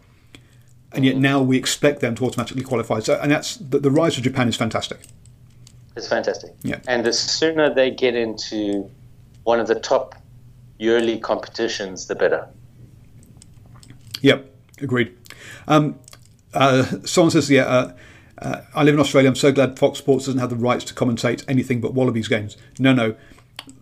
[0.92, 1.22] and yet mm-hmm.
[1.22, 3.00] now we expect them to automatically qualify.
[3.00, 5.00] So, and that's the, the rise of Japan is fantastic.
[5.96, 6.54] It's fantastic.
[6.64, 6.80] Yeah.
[6.88, 8.90] And the sooner they get into
[9.44, 10.16] one of the top
[10.78, 12.48] yearly competitions, the better.
[14.22, 14.50] Yep,
[14.82, 15.16] agreed.
[15.70, 16.00] Um,
[16.54, 17.94] uh, someone says, yeah, uh,
[18.40, 19.30] uh, I live in Australia.
[19.30, 22.58] I'm so glad Fox Sports doesn't have the rights to commentate anything but Wallabies games.
[22.78, 23.16] No, no.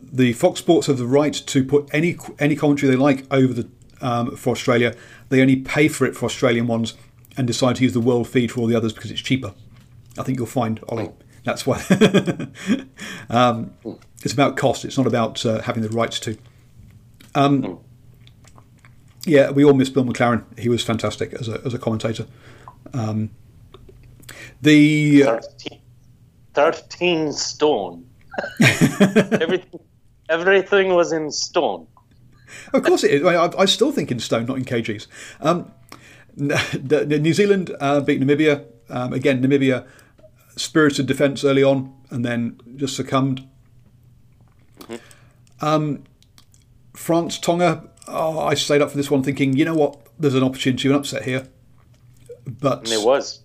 [0.01, 3.69] The Fox Sports have the right to put any any commentary they like over the
[4.01, 4.95] um, for Australia.
[5.29, 6.93] They only pay for it for Australian ones
[7.35, 9.53] and decide to use the world feed for all the others because it's cheaper.
[10.17, 11.11] I think you'll find, Ollie.
[11.43, 11.83] That's why.
[13.29, 13.73] um,
[14.23, 14.85] it's about cost.
[14.85, 16.37] It's not about uh, having the rights to.
[17.35, 17.79] Um,
[19.27, 20.43] yeah, we all miss Bill McLaren.
[20.57, 22.25] He was fantastic as a, as a commentator.
[22.93, 23.29] Um,
[24.61, 25.79] the 13,
[26.53, 28.05] 13 stone.
[28.61, 29.79] everything,
[30.29, 31.87] everything was in stone.
[32.73, 33.23] Of course it is.
[33.25, 35.07] I, I still think in stone, not in kgs.
[35.41, 35.71] Um,
[36.37, 38.65] New Zealand uh, beat Namibia.
[38.89, 39.85] Um, again, Namibia
[40.55, 43.47] spirited defence early on and then just succumbed.
[44.79, 45.65] Mm-hmm.
[45.65, 46.03] Um,
[46.93, 50.43] France, Tonga, oh, I stayed up for this one thinking, you know what, there's an
[50.43, 51.47] opportunity, an upset here.
[52.45, 53.41] But and there was.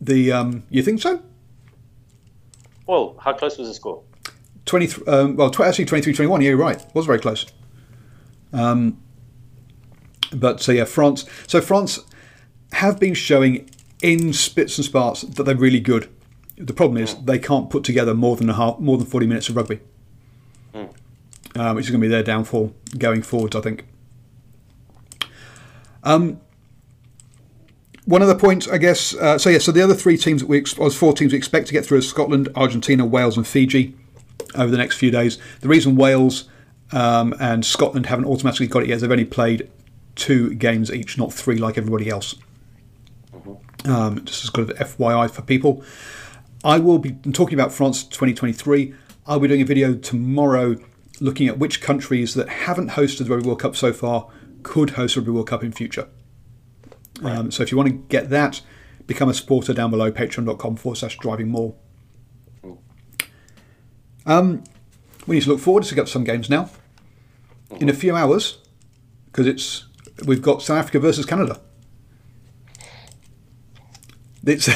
[0.00, 1.22] The um, you think so?
[2.86, 4.02] Well, how close was the score?
[4.66, 6.40] 20, um, well, actually 23 21.
[6.40, 6.80] Yeah, you're right.
[6.80, 7.46] It was very close.
[8.52, 9.00] Um,
[10.32, 11.24] but so, yeah, France.
[11.46, 12.00] So, France
[12.72, 13.70] have been showing
[14.02, 16.08] in spits and sparks that they're really good.
[16.58, 17.26] The problem is mm.
[17.26, 19.80] they can't put together more than a half, more than 40 minutes of rugby.
[21.56, 23.84] Uh, which is going to be their downfall going forwards, I think.
[26.02, 26.40] Um,
[28.04, 29.14] one other point, I guess.
[29.14, 31.66] Uh, so yeah, so the other three teams that we, or four teams we expect
[31.68, 33.94] to get through are Scotland, Argentina, Wales, and Fiji
[34.54, 35.38] over the next few days.
[35.60, 36.48] The reason Wales
[36.92, 39.68] um, and Scotland haven't automatically got it yet is they've only played
[40.14, 42.36] two games each, not three like everybody else.
[43.32, 43.90] Mm-hmm.
[43.90, 45.82] Um, just as kind of FYI for people.
[46.64, 48.94] I will be talking about France 2023.
[49.26, 50.76] I'll be doing a video tomorrow
[51.20, 54.28] looking at which countries that haven't hosted the Rugby World Cup so far
[54.62, 56.08] could host the Rugby World Cup in future.
[57.20, 57.36] Right.
[57.36, 58.60] Um, so if you want to get that,
[59.06, 61.74] become a supporter down below, patreon.com forward slash driving more.
[64.26, 64.64] Um,
[65.26, 66.70] we need to look forward to get some games now.
[67.80, 68.58] In a few hours,
[69.26, 69.86] because it's
[70.24, 71.60] we've got South Africa versus Canada.
[74.44, 74.68] It's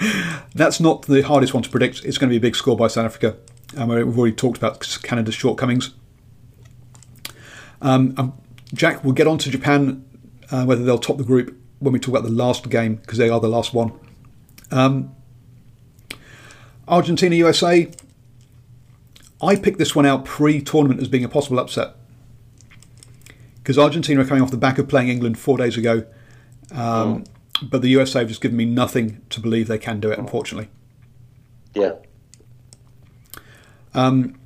[0.54, 2.04] That's not the hardest one to predict.
[2.04, 3.36] It's going to be a big score by South Africa.
[3.76, 5.92] Um, we've already talked about Canada's shortcomings.
[7.80, 8.34] Um, um,
[8.74, 10.04] Jack, we'll get on to Japan,
[10.50, 13.28] uh, whether they'll top the group when we talk about the last game, because they
[13.28, 13.92] are the last one.
[14.70, 15.14] Um,
[16.86, 17.90] Argentina, USA.
[19.40, 21.96] I picked this one out pre tournament as being a possible upset.
[23.56, 26.04] Because Argentina are coming off the back of playing England four days ago.
[26.72, 27.24] Um, oh
[27.62, 30.68] but the USA have just given me nothing to believe they can do it, unfortunately.
[31.74, 31.92] Yeah.
[33.94, 34.38] Um,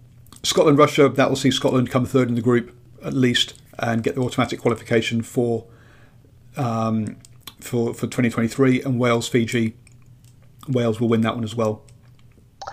[0.43, 4.15] Scotland, Russia, that will see Scotland come third in the group at least and get
[4.15, 5.67] the automatic qualification for
[6.57, 7.17] um,
[7.61, 8.83] for for 2023.
[8.83, 9.75] And Wales, Fiji,
[10.69, 11.83] Wales will win that one as well.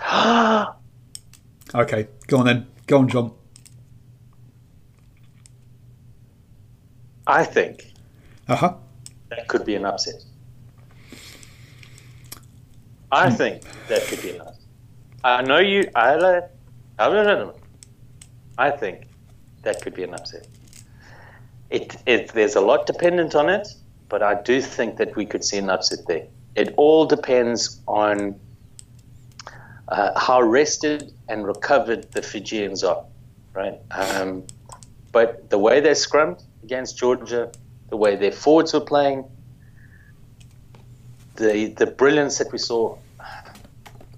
[1.74, 2.66] okay, go on then.
[2.86, 3.32] Go on, John.
[7.26, 7.92] I think.
[8.48, 8.74] Uh huh.
[9.30, 10.22] That could be an upset.
[13.10, 14.60] I think that could be an upset.
[15.22, 15.90] I know you.
[15.94, 16.42] I
[16.98, 17.54] don't know.
[18.56, 19.06] I think
[19.62, 20.46] that could be an upset.
[21.70, 23.66] It, it, there's a lot dependent on it,
[24.08, 26.26] but I do think that we could see an upset there.
[26.54, 28.38] It all depends on
[29.88, 33.04] uh, how rested and recovered the Fijians are,
[33.54, 33.78] right?
[33.90, 34.44] Um,
[35.10, 37.50] but the way they scrummed against Georgia,
[37.88, 39.24] the way their forwards were playing,
[41.36, 42.96] the the brilliance that we saw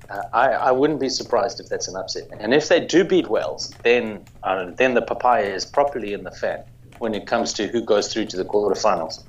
[0.09, 2.29] Uh, I, I wouldn't be surprised if that's an upset.
[2.39, 6.31] And if they do beat Wales, then uh, then the papaya is properly in the
[6.31, 6.63] fan
[6.99, 9.25] when it comes to who goes through to the quarterfinals.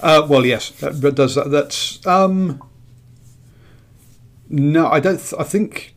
[0.00, 1.50] Uh, well, yes, that, but does that?
[1.50, 2.60] That's um,
[4.48, 5.18] no, I don't.
[5.18, 5.94] Th- I think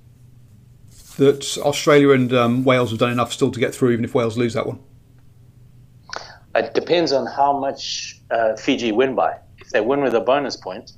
[1.18, 4.38] that Australia and um, Wales have done enough still to get through, even if Wales
[4.38, 4.80] lose that one.
[6.56, 9.38] It depends on how much uh, Fiji win by.
[9.60, 10.94] If they win with a bonus point,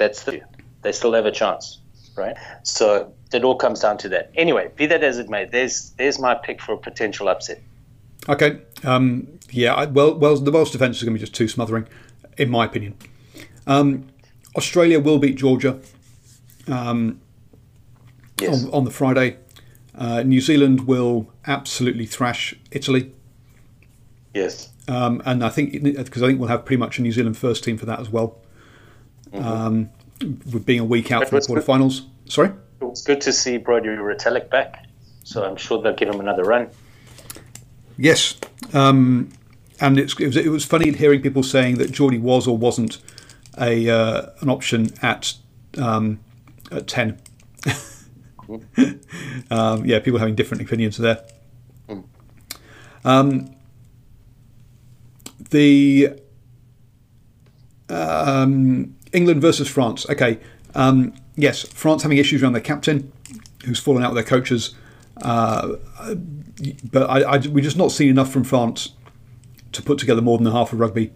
[0.00, 0.40] that's the,
[0.82, 1.78] they still have a chance,
[2.16, 2.36] right?
[2.64, 4.32] So it all comes down to that.
[4.34, 7.60] Anyway, be that as it may, there's there's my pick for a potential upset.
[8.28, 8.62] Okay.
[8.82, 9.74] Um, yeah.
[9.74, 11.86] I, well, Wales, the Welsh defence is going to be just too smothering,
[12.38, 12.94] in my opinion.
[13.66, 14.06] Um,
[14.56, 15.78] Australia will beat Georgia
[16.66, 17.20] um,
[18.40, 18.64] Yes.
[18.64, 19.36] on, on the Friday.
[19.94, 23.12] Uh, New Zealand will absolutely thrash Italy,
[24.34, 24.70] Yes.
[24.88, 27.62] um, and I think because I think we'll have pretty much a New Zealand first
[27.64, 28.38] team for that as well.
[29.32, 29.90] Um,
[30.52, 32.06] with being a week out But from the quarterfinals.
[32.26, 32.52] Sorry.
[32.82, 34.86] It's good to see Brodie Retallick back.
[35.24, 36.68] So I'm sure they'll give him another run.
[37.96, 38.36] Yes,
[38.72, 39.30] um,
[39.80, 42.98] and it's, it, was, it was funny hearing people saying that Jordie was or wasn't
[43.58, 45.34] a uh, an option at
[45.78, 46.20] um,
[46.72, 47.20] at ten.
[49.50, 51.22] um, yeah, people having different opinions there.
[53.04, 53.54] Um,
[55.50, 56.20] the
[57.88, 60.08] um, England versus France.
[60.08, 60.38] Okay,
[60.74, 63.12] um, yes, France having issues around their captain,
[63.64, 64.74] who's fallen out with their coaches.
[65.22, 65.76] Uh,
[66.90, 68.90] but I, I, we've just not seen enough from France
[69.72, 71.12] to put together more than half of rugby,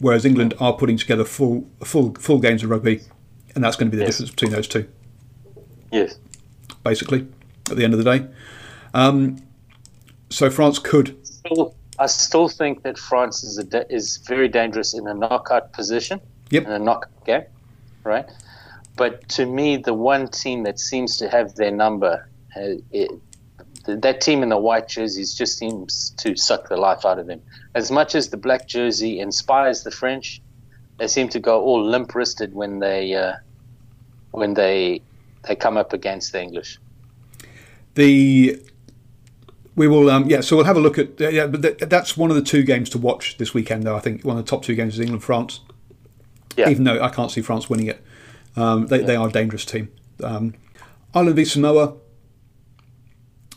[0.00, 3.02] whereas England are putting together full full full games of rugby,
[3.54, 4.14] and that's going to be the Yes.
[4.18, 4.88] difference between those two,
[5.90, 6.16] Yes.
[6.82, 7.26] basically,
[7.70, 8.26] at the end of the day.
[8.94, 9.36] Um,
[10.30, 15.06] so France could, Still, I still think that France is da- is very dangerous in
[15.06, 16.20] a knockout position.
[16.52, 16.66] Yep.
[16.66, 17.44] In a knockout game,
[18.04, 18.28] right?
[18.96, 23.10] But to me, the one team that seems to have their number, uh, it,
[23.86, 27.40] that team in the white jerseys just seems to suck the life out of them.
[27.74, 30.42] As much as the black jersey inspires the French,
[30.98, 33.32] they seem to go all limp wristed when they uh,
[34.32, 35.00] when they
[35.48, 36.78] they come up against the English.
[37.94, 38.60] the
[39.74, 42.30] we will um, yeah so we'll have a look at yeah but th- that's one
[42.30, 44.62] of the two games to watch this weekend though I think one of the top
[44.62, 45.60] two games is England France
[46.56, 46.68] Yeah.
[46.68, 48.04] even though I can't see France winning it
[48.56, 49.90] um, they, they are a dangerous team
[50.22, 50.54] um,
[51.14, 51.94] Ireland v Samoa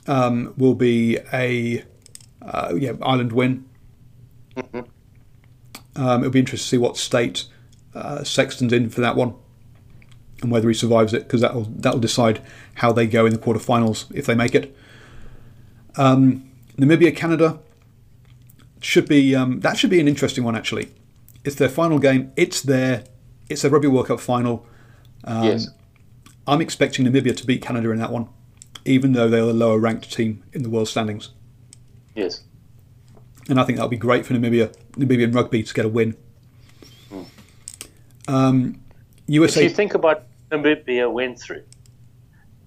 [0.08, 1.84] um, will be a
[2.41, 3.66] uh, yeah Ireland win
[5.96, 7.46] um, it'll be interesting to see what state
[7.93, 9.34] uh, Sexton's in for that one
[10.41, 12.41] and whether he survives it because that'll that'll decide
[12.76, 14.76] how they go in the quarterfinals if they make it.
[15.98, 17.60] Um, Namibia Canada
[18.82, 20.91] should be um, that should be an interesting one actually.
[21.46, 22.32] It's their final game.
[22.36, 23.04] It's their
[23.50, 24.66] it's their Rugby World Cup final.
[25.24, 25.70] Um, yes.
[26.48, 28.28] I'm expecting Namibia to beat Canada in that one,
[28.84, 31.30] even though they're the lower ranked team in the world standings.
[32.16, 32.43] Yes.
[33.50, 36.16] and I think that'll be great for Namibia, Namibian rugby to get a win.
[38.28, 38.82] Um,
[39.28, 39.64] USA.
[39.64, 41.64] If you think about Namibia went through,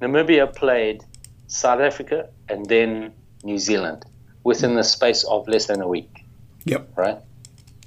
[0.00, 1.02] Namibia played
[1.48, 3.12] South Africa and then
[3.42, 4.04] New Zealand
[4.44, 6.24] within the space of less than a week,
[6.64, 7.18] yep, right?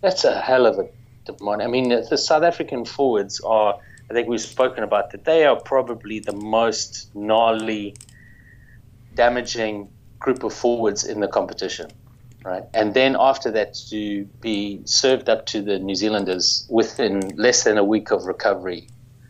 [0.02, 0.90] That's a hell of a
[1.26, 1.62] demand.
[1.62, 3.80] I mean, the South African forwards are,
[4.10, 7.96] I think we've spoken about that, they are probably the most gnarly,
[9.16, 9.90] damaging
[10.20, 11.92] group of forwards in the competition.
[12.44, 17.64] Right, and then after that, to be served up to the New Zealanders within less
[17.66, 18.88] than a week of recovery,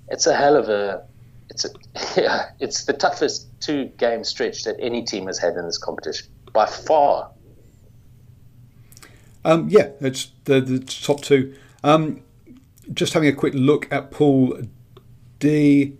[0.08, 1.04] it's a hell of a
[1.50, 5.78] it's a it's the toughest two game stretch that any team has had in this
[5.78, 7.30] competition by far.
[9.44, 11.56] Um, yeah, it's the, the top two.
[11.84, 12.22] Um,
[12.94, 14.62] just having a quick look at Pool
[15.40, 15.98] D.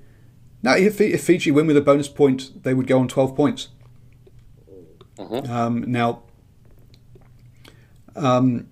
[0.64, 3.70] Now, if, if Fiji win with a bonus point, they would go on 12 points.
[5.18, 6.24] Um, now,
[8.16, 8.68] um,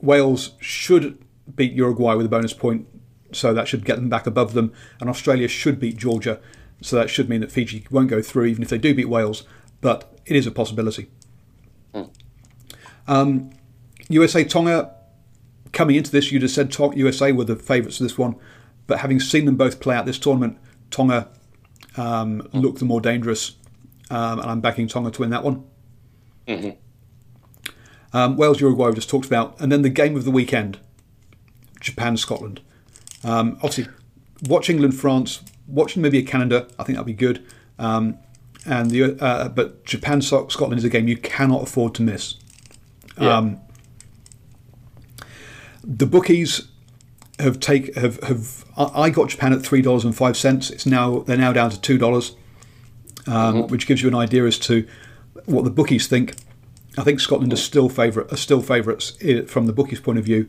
[0.00, 1.18] Wales should
[1.54, 2.86] beat Uruguay with a bonus point,
[3.32, 4.72] so that should get them back above them.
[5.00, 6.40] And Australia should beat Georgia,
[6.80, 9.44] so that should mean that Fiji won't go through, even if they do beat Wales.
[9.80, 11.08] But it is a possibility.
[13.06, 13.50] Um,
[14.10, 14.92] USA Tonga
[15.72, 18.36] coming into this, you'd have said USA were the favourites for this one,
[18.86, 20.58] but having seen them both play out this tournament,
[20.90, 21.28] Tonga
[21.96, 23.52] um, look the more dangerous,
[24.10, 25.64] um, and I'm backing Tonga to win that one.
[28.12, 30.78] Um, Wales Uruguay we just talked about, and then the game of the weekend,
[31.80, 32.60] Japan Scotland.
[33.22, 33.86] Um, obviously,
[34.48, 36.66] watch England France, watch Namibia Canada.
[36.78, 37.46] I think that'll be good.
[37.78, 38.18] Um,
[38.66, 42.34] and the uh, but Japan Scotland is a game you cannot afford to miss.
[43.18, 43.36] Yeah.
[43.36, 43.60] Um,
[45.82, 46.68] the bookies
[47.38, 50.70] have take have have I got Japan at three dollars and five cents.
[50.70, 52.36] It's now they're now down to two dollars,
[53.26, 54.86] um, which gives you an idea as to
[55.46, 56.34] what the bookies think.
[56.98, 59.16] I think Scotland are still favourite are still favourites
[59.50, 60.48] from the bookies' point of view,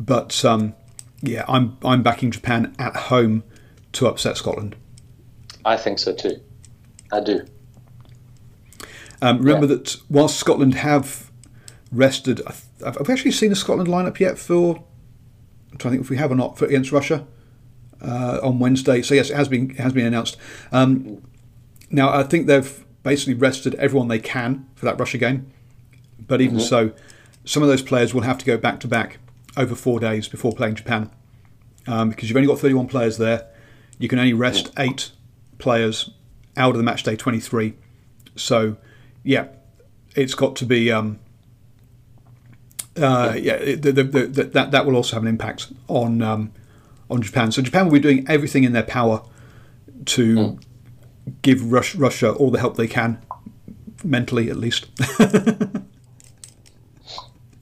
[0.00, 0.74] but um,
[1.20, 3.42] yeah, I'm I'm backing Japan at home
[3.92, 4.76] to upset Scotland.
[5.64, 6.40] I think so too.
[7.12, 7.44] I do.
[9.20, 9.78] Um, remember Yeah.
[9.78, 11.30] that whilst Scotland have
[11.90, 12.54] rested, I
[12.84, 14.76] have we actually seen the Scotland lineup yet for?
[15.72, 17.26] I'm trying to think if we have or not for against Russia
[18.00, 19.02] uh, on Wednesday.
[19.02, 20.36] So yes, it has been it has been announced.
[20.72, 21.22] Um,
[21.90, 25.50] now I think they've basically rested everyone they can for that Russia game,
[26.26, 26.92] but even so,
[27.44, 29.18] some of those players will have to go back to back
[29.56, 31.10] over four days before playing Japan
[31.86, 33.46] um, because you've only got 31 players there.
[33.98, 35.10] You can only rest eight
[35.58, 36.10] players
[36.56, 37.74] out of the match day 23.
[38.36, 38.76] So,
[39.24, 39.48] yeah,
[40.14, 40.92] it's got to be.
[40.92, 41.18] Um,
[42.98, 46.52] uh, yeah, the, the, the, that that will also have an impact on um,
[47.10, 47.52] on Japan.
[47.52, 49.22] So Japan will be doing everything in their power
[50.06, 50.58] to
[51.42, 53.20] give Rus- Russia all the help they can,
[54.04, 54.86] mentally at least.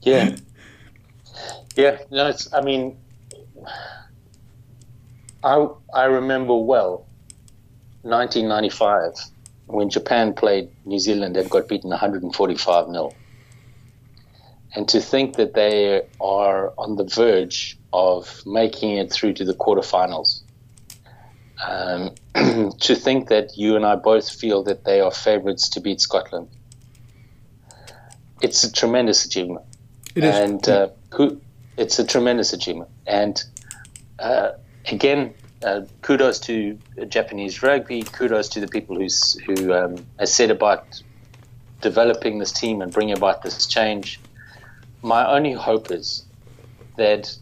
[0.07, 0.35] Yeah.
[1.75, 1.97] Yeah.
[2.09, 2.53] No, it's.
[2.53, 2.97] I mean,
[5.43, 7.05] I I remember well,
[8.03, 9.13] 1995,
[9.65, 13.11] when Japan played New Zealand and got beaten 145 0.
[14.75, 19.53] And to think that they are on the verge of making it through to the
[19.53, 20.41] quarterfinals.
[21.65, 22.13] Um,
[22.79, 26.49] to think that you and I both feel that they are favourites to beat Scotland.
[28.41, 29.65] It's a tremendous achievement
[30.13, 30.35] It is.
[30.35, 30.89] and uh,
[31.77, 32.89] it's a tremendous achievement.
[33.07, 33.43] And
[34.19, 34.51] uh,
[34.85, 38.03] again, uh, kudos to Japanese rugby.
[38.03, 41.01] Kudos to the people who's, who um, has said about
[41.81, 44.19] developing this team and bringing about this change.
[45.01, 46.25] My only hope is
[46.97, 47.35] that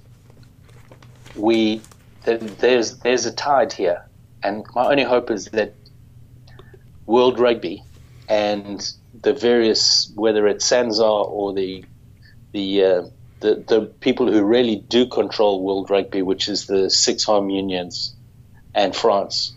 [1.35, 1.81] we
[2.23, 4.05] that there's there's a tide here,
[4.43, 5.73] and my only hope is that
[7.05, 7.83] World Rugby
[8.27, 8.91] and
[9.21, 11.83] the various whether it's Sanzar or the
[12.51, 13.03] the uh,
[13.39, 18.15] the the people who really do control world rugby, which is the six home unions
[18.73, 19.53] and France,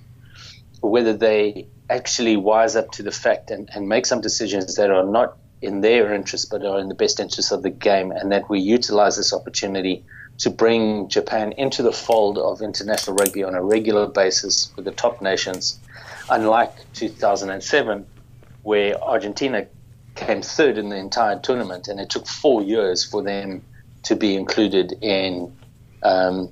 [0.81, 5.05] whether they actually wise up to the fact and, and make some decisions that are
[5.05, 8.49] not in their interest but are in the best interest of the game, and that
[8.49, 10.05] we utilize this opportunity
[10.39, 14.93] to bring Japan into the fold of international rugby on a regular basis with the
[14.93, 15.81] top nations,
[16.31, 18.07] unlike 2007,
[18.63, 19.67] where Argentina
[20.15, 23.63] came third in the entire tournament, and it took four years for them
[24.05, 25.53] to be included in
[26.03, 26.51] um,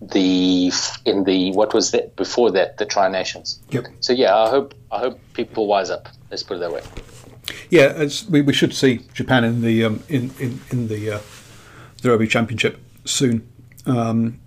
[0.00, 0.72] the
[1.04, 3.60] in the what was that before that the Tri Nations.
[3.70, 3.86] Yep.
[4.00, 6.08] So yeah, I hope I hope people wise up.
[6.30, 6.82] Let's put it that way.
[7.70, 11.20] Yeah, we, we should see Japan in the um, in in, in the uh,
[12.02, 13.48] the rugby championship soon,
[13.86, 14.40] um,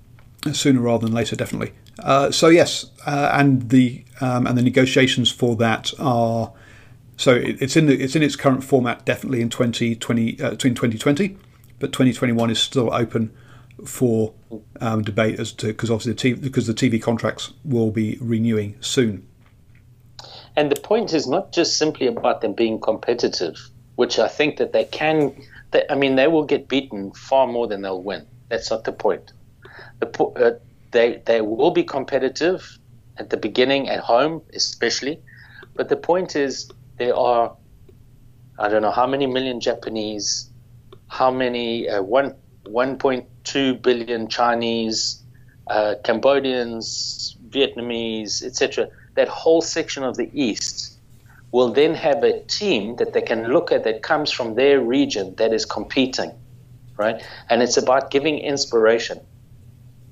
[0.52, 1.74] sooner rather than later, definitely.
[2.00, 6.54] Uh, so yes, uh, and the um, and the negotiations for that are
[7.18, 10.76] so it, it's in the, it's in its current format definitely in 2020 uh, between
[10.76, 11.38] 2020,
[11.80, 13.34] but 2021 is still open
[13.86, 14.34] for
[14.82, 18.76] um, debate as to because obviously the TV, because the TV contracts will be renewing
[18.82, 19.28] soon.
[20.58, 23.58] And the point is not just simply about them being competitive,
[23.96, 25.36] which I think that they can.
[25.72, 28.26] They, I mean, they will get beaten far more than they'll win.
[28.50, 29.34] That's not the point.
[30.00, 30.52] The uh,
[30.92, 32.80] they they will be competitive
[33.18, 35.22] at the beginning at home, especially.
[35.74, 37.56] But the point is, there are
[38.58, 40.50] I don't know how many million Japanese,
[41.08, 42.36] how many uh, one
[42.66, 45.22] one point two billion Chinese,
[45.68, 48.88] uh, Cambodians, Vietnamese, etc.
[49.16, 50.98] That whole section of the East
[51.52, 55.36] will then have a team that they can look at that comes from their region
[55.36, 56.32] that is competing,
[56.98, 57.24] right?
[57.50, 59.20] And it's about giving inspiration.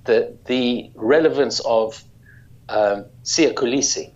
[0.05, 2.03] The the relevance of
[2.69, 4.11] um, Siya Kolisi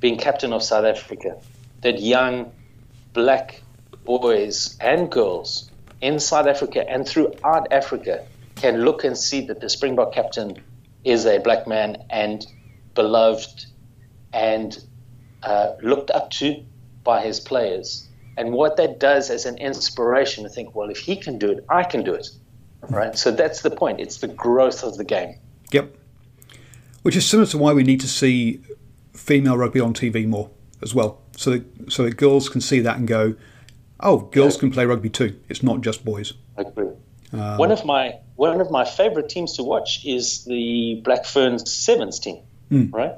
[0.00, 1.40] being captain of South Africa,
[1.82, 2.52] that young
[3.12, 3.62] black
[4.04, 5.70] boys and girls
[6.00, 8.24] in South Africa and throughout Africa
[8.56, 10.62] can look and see that the Springbok captain
[11.04, 12.46] is a black man and
[12.94, 13.66] beloved
[14.36, 14.78] and
[15.42, 16.62] uh, looked up to
[17.04, 18.06] by his players.
[18.36, 21.64] And what that does as an inspiration to think, well, if he can do it,
[21.70, 22.28] I can do it.
[22.90, 23.16] Right?
[23.16, 23.98] So that's the point.
[24.00, 25.36] It's the growth of the game.
[25.72, 25.96] Yep.
[27.02, 28.60] Which is similar to why we need to see
[29.14, 30.50] female rugby on TV more
[30.82, 33.34] as well, so that, so that girls can see that and go,
[34.00, 34.60] oh, girls Yeah.
[34.60, 35.40] can play rugby too.
[35.48, 36.34] It's not just boys.
[36.58, 36.90] I agree.
[37.32, 42.18] one of my one of my favorite teams to watch is the Black Ferns Sevens
[42.20, 42.42] team.
[42.70, 43.14] Right,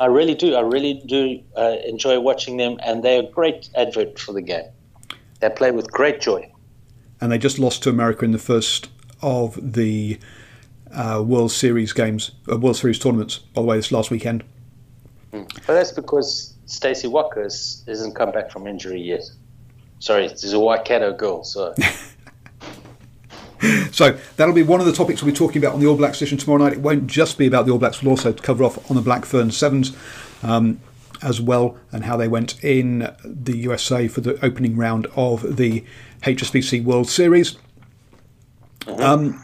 [0.00, 0.54] I really do.
[0.54, 4.64] I really do uh, enjoy watching them, and they're a great advert for the game.
[5.40, 6.50] They play with great joy.
[7.20, 8.88] And they just lost to America in the first
[9.20, 10.18] of the
[10.92, 14.42] uh, World Series games, uh, World Series tournaments, by the way, this last weekend.
[15.30, 19.22] But that's because Stacey Waaka is, hasn't come back from injury yet.
[19.98, 21.74] Sorry, she's a Waikato girl, so
[23.92, 26.18] So that'll be one of the topics we'll be talking about on the All Blacks
[26.18, 26.74] edition tomorrow night.
[26.74, 29.22] It won't just be about the All Blacks, we'll also cover off on the Black
[29.22, 29.96] Blackfern Sevens
[30.42, 30.80] um,
[31.22, 35.84] as well and how they went in the USA for the opening round of the
[36.22, 37.56] HSBC World Series.
[38.86, 39.42] Um,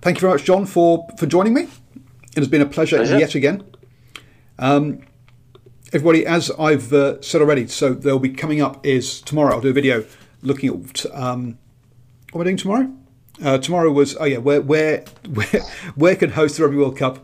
[0.00, 1.62] thank you very much, John, for, for joining me.
[1.62, 3.18] It has been a pleasure, Pleasure.
[3.18, 3.64] yet again.
[4.58, 5.02] Um,
[5.92, 9.54] everybody, as I've uh, said already, so they'll be coming up is tomorrow.
[9.54, 10.04] I'll do a video
[10.42, 11.58] looking at um,
[12.32, 12.92] what am I doing tomorrow?
[13.42, 15.62] Uh, tomorrow was oh yeah, where where where
[15.94, 17.18] where can host the Rugby World Cup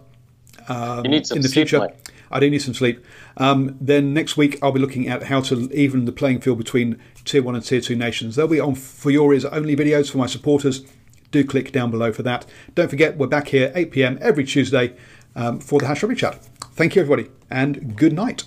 [1.27, 1.89] some in the future?
[2.31, 3.05] I do need some sleep.
[3.37, 7.01] Um, then next week I'll be looking at how to even the playing field between
[7.25, 8.37] tier one and tier two nations.
[8.37, 10.85] They'll be on for your ears only videos for my supporters.
[11.31, 12.47] Do click down below for that.
[12.75, 14.19] Don't forget we're back here 8 p.m.
[14.21, 14.97] every Tuesday
[15.35, 16.43] um, for the Hash Rugby Chat.
[16.73, 18.45] Thank you everybody and good night.